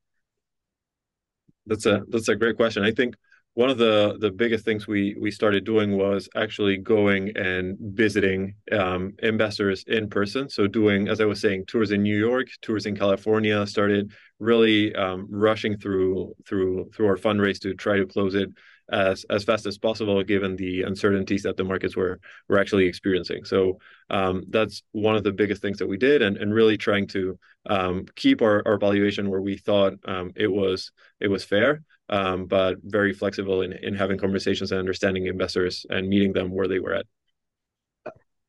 That's 1.66 1.84
a 1.84 2.04
that's 2.08 2.28
a 2.28 2.36
great 2.36 2.56
question. 2.56 2.84
I 2.84 2.92
think 2.92 3.16
one 3.54 3.68
of 3.68 3.78
the 3.78 4.16
the 4.20 4.30
biggest 4.30 4.64
things 4.64 4.86
we 4.86 5.16
we 5.20 5.30
started 5.30 5.64
doing 5.64 5.96
was 5.96 6.28
actually 6.36 6.76
going 6.76 7.36
and 7.36 7.76
visiting 7.80 8.54
um, 8.72 9.12
investors 9.22 9.84
in 9.86 10.08
person 10.08 10.48
so 10.48 10.66
doing 10.66 11.08
as 11.08 11.20
i 11.20 11.24
was 11.24 11.40
saying 11.40 11.64
tours 11.66 11.90
in 11.90 12.02
new 12.02 12.16
york 12.16 12.46
tours 12.62 12.86
in 12.86 12.96
california 12.96 13.66
started 13.66 14.12
really 14.38 14.94
um, 14.94 15.26
rushing 15.30 15.76
through 15.76 16.34
through 16.46 16.88
through 16.94 17.06
our 17.06 17.16
fundraise 17.16 17.60
to 17.60 17.74
try 17.74 17.96
to 17.96 18.06
close 18.06 18.34
it 18.34 18.50
as 18.90 19.24
as 19.30 19.44
fast 19.44 19.66
as 19.66 19.78
possible, 19.78 20.22
given 20.22 20.56
the 20.56 20.82
uncertainties 20.82 21.44
that 21.44 21.56
the 21.56 21.64
markets 21.64 21.96
were 21.96 22.20
were 22.48 22.58
actually 22.58 22.86
experiencing. 22.86 23.44
So 23.44 23.78
um, 24.10 24.44
that's 24.48 24.82
one 24.92 25.16
of 25.16 25.24
the 25.24 25.32
biggest 25.32 25.62
things 25.62 25.78
that 25.78 25.86
we 25.86 25.96
did, 25.96 26.22
and 26.22 26.36
and 26.36 26.52
really 26.52 26.76
trying 26.76 27.06
to 27.08 27.38
um, 27.66 28.06
keep 28.16 28.42
our, 28.42 28.62
our 28.66 28.78
valuation 28.78 29.30
where 29.30 29.40
we 29.40 29.56
thought 29.56 29.94
um, 30.04 30.32
it 30.36 30.50
was 30.50 30.92
it 31.20 31.28
was 31.28 31.44
fair, 31.44 31.82
um, 32.10 32.46
but 32.46 32.78
very 32.82 33.12
flexible 33.12 33.62
in 33.62 33.72
in 33.72 33.94
having 33.94 34.18
conversations 34.18 34.72
and 34.72 34.78
understanding 34.78 35.26
investors 35.26 35.86
and 35.88 36.08
meeting 36.08 36.32
them 36.32 36.50
where 36.50 36.68
they 36.68 36.80
were 36.80 36.94
at. 36.94 37.06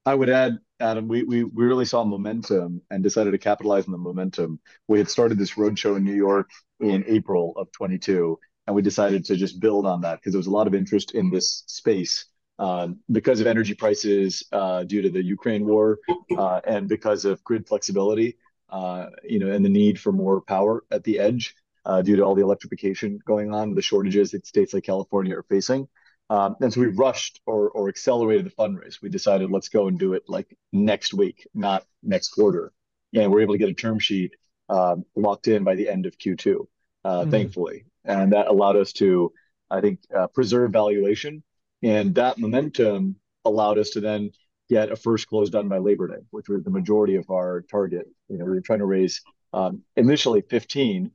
I 0.03 0.15
would 0.15 0.29
add, 0.29 0.57
Adam, 0.79 1.07
we, 1.07 1.23
we 1.23 1.43
we 1.43 1.65
really 1.65 1.85
saw 1.85 2.03
momentum 2.03 2.81
and 2.89 3.03
decided 3.03 3.31
to 3.31 3.37
capitalize 3.37 3.85
on 3.85 3.91
the 3.91 3.99
momentum. 3.99 4.59
We 4.87 4.97
had 4.97 5.09
started 5.09 5.37
this 5.37 5.51
roadshow 5.51 5.95
in 5.95 6.03
New 6.03 6.15
York 6.15 6.49
in 6.79 7.05
April 7.07 7.53
of 7.55 7.71
22, 7.71 8.39
and 8.65 8.75
we 8.75 8.81
decided 8.81 9.23
to 9.25 9.35
just 9.35 9.59
build 9.59 9.85
on 9.85 10.01
that 10.01 10.19
because 10.19 10.33
there 10.33 10.39
was 10.39 10.47
a 10.47 10.51
lot 10.51 10.65
of 10.65 10.73
interest 10.73 11.11
in 11.11 11.29
this 11.29 11.63
space 11.67 12.25
uh, 12.57 12.87
because 13.11 13.41
of 13.41 13.47
energy 13.47 13.75
prices 13.75 14.43
uh, 14.51 14.83
due 14.83 15.03
to 15.03 15.09
the 15.09 15.23
Ukraine 15.23 15.65
war 15.65 15.99
uh, 16.35 16.61
and 16.65 16.87
because 16.87 17.25
of 17.25 17.43
grid 17.43 17.67
flexibility, 17.67 18.37
uh, 18.71 19.07
you 19.23 19.37
know, 19.37 19.51
and 19.51 19.63
the 19.63 19.69
need 19.69 19.99
for 19.99 20.11
more 20.11 20.41
power 20.41 20.83
at 20.89 21.03
the 21.03 21.19
edge 21.19 21.55
uh, 21.85 22.01
due 22.01 22.15
to 22.15 22.23
all 22.23 22.35
the 22.35 22.43
electrification 22.43 23.19
going 23.25 23.53
on, 23.53 23.73
the 23.73 23.81
shortages 23.81 24.31
that 24.31 24.45
states 24.45 24.73
like 24.73 24.83
California 24.83 25.35
are 25.35 25.43
facing. 25.43 25.87
Um, 26.29 26.55
and 26.61 26.71
so 26.71 26.79
we 26.79 26.87
rushed 26.87 27.41
or, 27.45 27.69
or 27.71 27.89
accelerated 27.89 28.45
the 28.45 28.51
fundraise. 28.51 29.01
We 29.01 29.09
decided 29.09 29.51
let's 29.51 29.69
go 29.69 29.87
and 29.87 29.99
do 29.99 30.13
it 30.13 30.23
like 30.27 30.55
next 30.71 31.13
week, 31.13 31.47
not 31.53 31.85
next 32.03 32.29
quarter. 32.29 32.71
And 33.13 33.31
we're 33.31 33.41
able 33.41 33.53
to 33.53 33.57
get 33.57 33.69
a 33.69 33.73
term 33.73 33.99
sheet 33.99 34.35
um, 34.69 35.03
locked 35.15 35.47
in 35.49 35.63
by 35.65 35.75
the 35.75 35.89
end 35.89 36.05
of 36.05 36.17
Q2, 36.17 36.65
uh, 37.03 37.09
mm. 37.09 37.31
thankfully. 37.31 37.83
And 38.05 38.31
that 38.31 38.47
allowed 38.47 38.77
us 38.77 38.93
to, 38.93 39.33
I 39.69 39.81
think, 39.81 39.99
uh, 40.15 40.27
preserve 40.27 40.71
valuation. 40.71 41.43
And 41.83 42.15
that 42.15 42.37
momentum 42.37 43.17
allowed 43.43 43.77
us 43.77 43.89
to 43.91 43.99
then 43.99 44.31
get 44.69 44.91
a 44.91 44.95
first 44.95 45.27
close 45.27 45.49
done 45.49 45.67
by 45.67 45.79
Labor 45.79 46.07
Day, 46.07 46.23
which 46.29 46.47
was 46.47 46.63
the 46.63 46.69
majority 46.69 47.15
of 47.15 47.29
our 47.29 47.65
target. 47.69 48.07
You 48.29 48.37
know, 48.37 48.45
we 48.45 48.51
were 48.51 48.61
trying 48.61 48.79
to 48.79 48.85
raise 48.85 49.21
um, 49.51 49.81
initially 49.97 50.41
15 50.49 51.07
uh, 51.07 51.09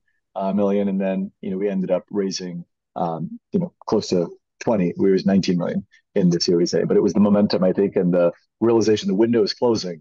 million, 0.55 0.89
and 0.89 1.01
then 1.01 1.33
you 1.41 1.51
know 1.51 1.59
we 1.59 1.69
ended 1.69 1.91
up 1.91 2.05
raising 2.11 2.65
um, 2.95 3.39
you 3.53 3.61
know 3.61 3.73
close 3.87 4.09
to 4.09 4.29
20, 4.61 4.95
we 4.97 5.13
was 5.13 5.27
19 5.27 5.59
million 5.59 5.87
in 6.15 6.31
the 6.31 6.41
Series 6.41 6.75
A. 6.75 6.87
But 6.87 6.97
it 6.97 7.03
was 7.03 7.13
the 7.13 7.21
momentum, 7.21 7.63
I 7.63 7.73
think, 7.73 7.97
and 7.97 8.13
the 8.13 8.33
realization 8.61 9.09
the 9.09 9.15
window 9.15 9.43
is 9.43 9.53
closing 9.55 10.01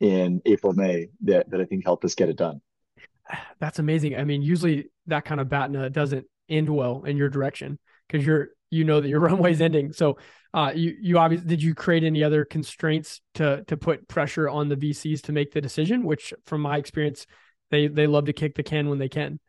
in 0.00 0.40
April, 0.46 0.72
May 0.72 1.08
that, 1.24 1.50
that 1.50 1.60
I 1.60 1.64
think 1.64 1.84
helped 1.84 2.04
us 2.04 2.14
get 2.14 2.28
it 2.28 2.36
done. 2.36 2.60
That's 3.60 3.78
amazing. 3.78 4.16
I 4.16 4.24
mean, 4.24 4.42
usually 4.42 4.90
that 5.06 5.24
kind 5.24 5.40
of 5.40 5.48
BATNA 5.48 5.90
doesn't 5.90 6.26
end 6.48 6.68
well 6.68 7.02
in 7.04 7.16
your 7.16 7.28
direction 7.28 7.78
because 8.06 8.24
you're 8.24 8.48
you 8.70 8.84
know 8.84 9.00
that 9.00 9.08
your 9.08 9.20
runway's 9.28 9.60
ending. 9.60 9.92
So 9.92 10.18
uh 10.54 10.72
you 10.74 10.96
you 11.00 11.18
obviously 11.18 11.48
did 11.48 11.62
you 11.62 11.74
create 11.74 12.04
any 12.04 12.22
other 12.22 12.44
constraints 12.44 13.20
to 13.34 13.64
to 13.66 13.76
put 13.76 14.06
pressure 14.06 14.48
on 14.48 14.68
the 14.68 14.76
VCs 14.76 15.22
to 15.22 15.32
make 15.32 15.52
the 15.52 15.60
decision, 15.60 16.04
which 16.04 16.32
from 16.44 16.60
my 16.60 16.76
experience, 16.76 17.26
they 17.70 17.88
they 17.88 18.06
love 18.06 18.26
to 18.26 18.32
kick 18.32 18.54
the 18.54 18.62
can 18.62 18.88
when 18.88 18.98
they 18.98 19.08
can. 19.08 19.40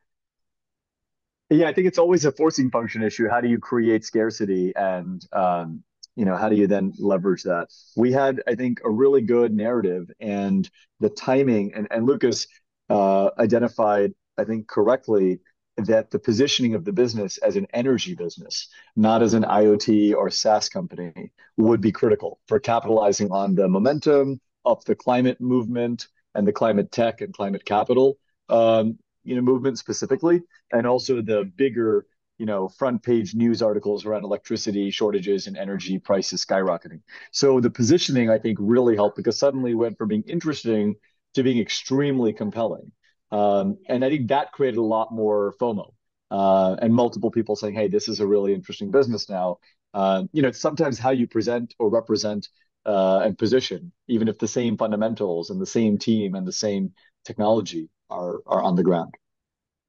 Yeah, 1.50 1.70
I 1.70 1.74
think 1.74 1.88
it's 1.88 1.98
always 1.98 2.26
a 2.26 2.32
forcing 2.32 2.70
function 2.70 3.02
issue. 3.04 3.30
How 3.30 3.40
do 3.40 3.48
you 3.48 3.58
create 3.58 4.04
scarcity 4.04 4.74
and 4.76 5.26
um, 5.32 5.84
you 6.16 6.26
know 6.26 6.36
how 6.36 6.50
do 6.50 6.56
you 6.56 6.68
then 6.68 6.94
leverage 7.00 7.44
that? 7.44 7.70
We 7.96 8.12
had, 8.12 8.42
I 8.48 8.56
think, 8.56 8.80
a 8.84 8.90
really 8.90 9.22
good 9.22 9.54
narrative 9.54 10.10
and 10.20 10.70
the 11.00 11.10
timing 11.10 11.74
and 11.74 11.88
and 11.90 12.06
Lucas 12.06 12.48
uh, 12.90 13.30
identified, 13.40 14.14
I 14.38 14.44
think, 14.44 14.68
correctly 14.68 15.40
that 15.78 16.10
the 16.12 16.20
positioning 16.20 16.74
of 16.74 16.84
the 16.86 16.92
business 16.92 17.38
as 17.38 17.56
an 17.56 17.68
energy 17.72 18.16
business, 18.16 18.68
not 18.96 19.22
as 19.22 19.34
an 19.36 19.44
IoT 19.44 20.16
or 20.16 20.30
SaaS 20.32 20.70
company, 20.70 21.32
would 21.56 21.82
be 21.82 21.92
critical 21.92 22.40
for 22.48 22.60
capitalizing 22.60 23.32
on 23.32 23.56
the 23.56 23.68
momentum 23.68 24.42
of 24.66 24.84
the 24.86 24.96
climate 24.96 25.40
movement 25.40 26.08
and 26.36 26.48
the 26.48 26.52
climate 26.52 26.92
tech 26.92 27.22
and 27.22 27.34
climate 27.34 27.64
capital 27.64 28.18
um, 28.50 28.98
you 29.28 29.36
know 29.36 29.42
movement 29.42 29.78
specifically, 29.78 30.42
and 30.72 30.88
also 30.88 31.22
the 31.22 31.52
bigger 31.56 32.06
you 32.38 32.46
know 32.46 32.68
front 32.70 33.04
page 33.04 33.36
news 33.36 33.62
articles 33.62 34.06
around 34.06 34.24
electricity 34.24 34.90
shortages 34.92 35.48
and 35.48 35.58
energy 35.58 36.00
prices 36.00 36.46
skyrocketing. 36.46 37.02
So 37.32 37.60
the 37.60 37.70
positioning 37.70 38.30
I 38.30 38.40
think 38.40 38.58
really 38.62 38.96
helped 38.96 39.18
because 39.18 39.38
suddenly 39.40 39.76
went 39.76 39.98
from 39.98 40.10
being 40.10 40.24
interesting 40.28 40.96
to 41.34 41.44
being 41.44 41.60
extremely 41.60 42.34
compelling, 42.34 42.92
um, 43.32 43.78
and 43.90 44.04
I 44.06 44.10
think 44.10 44.30
that 44.30 44.52
created 44.52 44.78
a 44.78 44.84
lot 44.84 45.12
more 45.12 45.54
FOMO. 45.60 45.94
Uh, 46.30 46.76
and 46.82 46.94
multiple 46.94 47.32
people 47.32 47.56
saying, 47.56 47.74
"Hey, 47.74 47.88
this 47.88 48.08
is 48.10 48.20
a 48.20 48.28
really 48.28 48.54
interesting 48.54 48.92
business 48.92 49.30
now." 49.30 49.60
Uh, 49.94 50.24
you 50.34 50.42
know, 50.42 50.52
sometimes 50.52 51.00
how 51.00 51.12
you 51.12 51.26
present 51.28 51.74
or 51.80 51.90
represent 51.90 52.50
uh, 52.86 53.20
and 53.24 53.38
position, 53.38 53.92
even 54.08 54.28
if 54.28 54.38
the 54.40 54.48
same 54.48 54.78
fundamentals 54.78 55.50
and 55.50 55.62
the 55.62 55.66
same 55.66 55.98
team 55.98 56.36
and 56.36 56.48
the 56.48 56.52
same 56.54 56.94
technology 57.26 57.90
are 58.10 58.42
are 58.46 58.62
on 58.64 58.76
the 58.76 58.84
ground. 58.84 59.14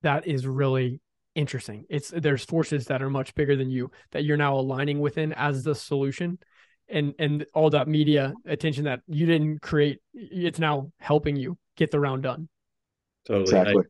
That 0.03 0.27
is 0.27 0.47
really 0.47 1.01
interesting. 1.35 1.85
It's 1.89 2.13
there's 2.15 2.45
forces 2.45 2.87
that 2.87 3.03
are 3.03 3.11
much 3.11 3.35
bigger 3.35 3.57
than 3.57 3.71
you 3.71 3.91
that 4.13 4.25
you're 4.25 4.37
now 4.37 4.57
aligning 4.57 5.01
within 5.01 5.33
as 5.33 5.65
the 5.65 5.75
solution. 5.75 6.39
And 6.89 7.15
and 7.19 7.45
all 7.55 7.71
that 7.71 7.87
media 7.87 8.33
attention 8.47 8.85
that 8.85 9.01
you 9.07 9.27
didn't 9.27 9.61
create, 9.61 10.01
it's 10.15 10.59
now 10.59 10.91
helping 10.99 11.37
you 11.37 11.59
get 11.77 11.91
the 11.91 12.01
round 12.01 12.23
done. 12.23 12.49
Totally. 13.27 13.43
Exactly. 13.43 13.85
I, 13.85 13.89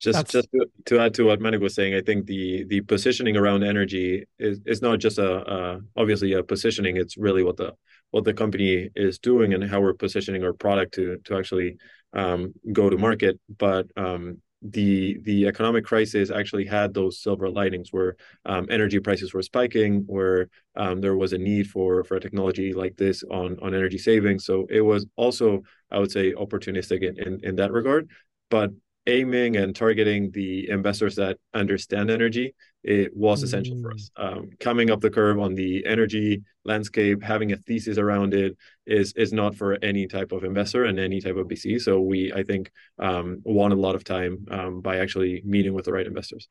just 0.00 0.16
That's... 0.16 0.32
just 0.32 0.48
to, 0.52 0.66
to, 0.86 1.00
add 1.00 1.14
to 1.14 1.24
what 1.24 1.40
Manik 1.40 1.60
was 1.60 1.74
saying, 1.74 1.94
I 1.94 2.00
think 2.00 2.26
the 2.26 2.64
the 2.64 2.80
positioning 2.82 3.36
around 3.36 3.64
energy 3.64 4.24
is 4.38 4.60
is 4.64 4.80
not 4.80 5.00
just 5.00 5.18
a, 5.18 5.52
a 5.52 5.80
obviously 5.96 6.32
a 6.34 6.42
positioning. 6.42 6.96
It's 6.96 7.16
really 7.16 7.42
what 7.42 7.56
the 7.56 7.74
what 8.12 8.24
the 8.24 8.32
company 8.32 8.90
is 8.94 9.18
doing 9.18 9.54
and 9.54 9.64
how 9.64 9.80
we're 9.80 9.94
positioning 9.94 10.44
our 10.44 10.52
product 10.52 10.94
to 10.94 11.18
to 11.24 11.36
actually 11.36 11.76
um, 12.12 12.54
go 12.72 12.88
to 12.88 12.96
market. 12.96 13.40
But 13.58 13.88
um, 13.96 14.40
the 14.62 15.18
the 15.22 15.46
economic 15.46 15.84
crisis 15.84 16.30
actually 16.30 16.66
had 16.66 16.92
those 16.92 17.20
silver 17.20 17.48
linings 17.48 17.92
where 17.92 18.16
um, 18.44 18.66
energy 18.70 18.98
prices 18.98 19.32
were 19.32 19.42
spiking, 19.42 20.02
where 20.06 20.48
um, 20.74 21.00
there 21.00 21.16
was 21.16 21.32
a 21.32 21.38
need 21.38 21.68
for 21.68 22.02
for 22.04 22.16
a 22.16 22.20
technology 22.20 22.72
like 22.72 22.96
this 22.96 23.22
on 23.30 23.56
on 23.62 23.74
energy 23.74 23.98
savings. 23.98 24.44
So 24.44 24.66
it 24.68 24.80
was 24.80 25.06
also, 25.16 25.62
I 25.90 25.98
would 25.98 26.10
say, 26.10 26.32
opportunistic 26.32 27.02
in 27.02 27.18
in, 27.18 27.40
in 27.44 27.56
that 27.56 27.72
regard. 27.72 28.10
But 28.50 28.70
aiming 29.06 29.56
and 29.56 29.74
targeting 29.74 30.30
the 30.32 30.68
investors 30.68 31.16
that 31.16 31.38
understand 31.54 32.10
energy 32.10 32.54
it 32.84 33.14
was 33.16 33.42
essential 33.42 33.76
mm. 33.76 33.82
for 33.82 33.92
us 33.92 34.10
mm. 34.18 34.24
um, 34.24 34.50
coming 34.60 34.90
up 34.90 35.00
the 35.00 35.10
curve 35.10 35.38
on 35.38 35.54
the 35.54 35.84
energy 35.86 36.42
landscape 36.64 37.22
having 37.22 37.52
a 37.52 37.56
thesis 37.56 37.98
around 37.98 38.34
it 38.34 38.56
is 38.86 39.12
is 39.14 39.32
not 39.32 39.54
for 39.54 39.76
any 39.82 40.06
type 40.06 40.32
of 40.32 40.44
investor 40.44 40.84
and 40.84 40.98
any 40.98 41.20
type 41.20 41.36
of 41.36 41.46
vc 41.48 41.80
so 41.80 42.00
we 42.00 42.32
i 42.34 42.42
think 42.42 42.70
um, 42.98 43.40
won 43.44 43.72
a 43.72 43.76
lot 43.76 43.94
of 43.94 44.04
time 44.04 44.44
um, 44.50 44.80
by 44.80 44.98
actually 44.98 45.42
meeting 45.44 45.74
with 45.74 45.84
the 45.84 45.92
right 45.92 46.06
investors 46.06 46.48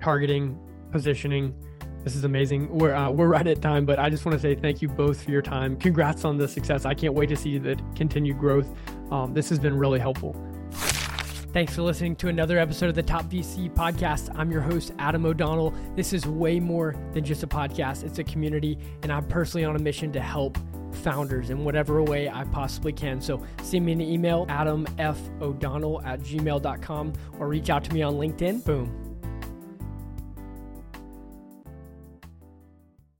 targeting 0.00 0.58
positioning 0.90 1.54
this 2.02 2.16
is 2.16 2.24
amazing. 2.24 2.70
We're 2.70 2.94
uh, 2.94 3.10
we're 3.10 3.28
right 3.28 3.46
at 3.46 3.60
time, 3.60 3.84
but 3.84 3.98
I 3.98 4.08
just 4.08 4.24
want 4.24 4.34
to 4.34 4.40
say 4.40 4.54
thank 4.54 4.80
you 4.80 4.88
both 4.88 5.22
for 5.22 5.30
your 5.30 5.42
time. 5.42 5.76
Congrats 5.76 6.24
on 6.24 6.38
the 6.38 6.48
success. 6.48 6.86
I 6.86 6.94
can't 6.94 7.12
wait 7.12 7.28
to 7.28 7.36
see 7.36 7.58
the 7.58 7.78
continued 7.94 8.38
growth. 8.38 8.74
Um, 9.10 9.34
this 9.34 9.50
has 9.50 9.58
been 9.58 9.76
really 9.76 9.98
helpful. 9.98 10.34
Thanks 11.52 11.74
for 11.74 11.82
listening 11.82 12.14
to 12.16 12.28
another 12.28 12.60
episode 12.60 12.90
of 12.90 12.94
the 12.94 13.02
Top 13.02 13.24
VC 13.24 13.74
podcast. 13.74 14.32
I'm 14.38 14.52
your 14.52 14.60
host, 14.60 14.92
Adam 15.00 15.26
O'Donnell. 15.26 15.74
This 15.96 16.12
is 16.12 16.24
way 16.24 16.60
more 16.60 16.94
than 17.12 17.24
just 17.24 17.42
a 17.42 17.48
podcast, 17.48 18.04
it's 18.04 18.20
a 18.20 18.24
community, 18.24 18.78
and 19.02 19.10
I'm 19.10 19.26
personally 19.26 19.64
on 19.64 19.74
a 19.74 19.80
mission 19.80 20.12
to 20.12 20.20
help 20.20 20.56
founders 20.92 21.50
in 21.50 21.64
whatever 21.64 22.00
way 22.04 22.28
I 22.28 22.44
possibly 22.44 22.92
can. 22.92 23.20
So 23.20 23.44
send 23.62 23.84
me 23.84 23.90
an 23.90 24.00
email, 24.00 24.46
adamfodonnell 24.46 26.06
at 26.06 26.20
gmail.com, 26.20 27.12
or 27.40 27.48
reach 27.48 27.68
out 27.68 27.82
to 27.82 27.92
me 27.92 28.02
on 28.02 28.14
LinkedIn. 28.14 28.64
Boom 28.64 29.09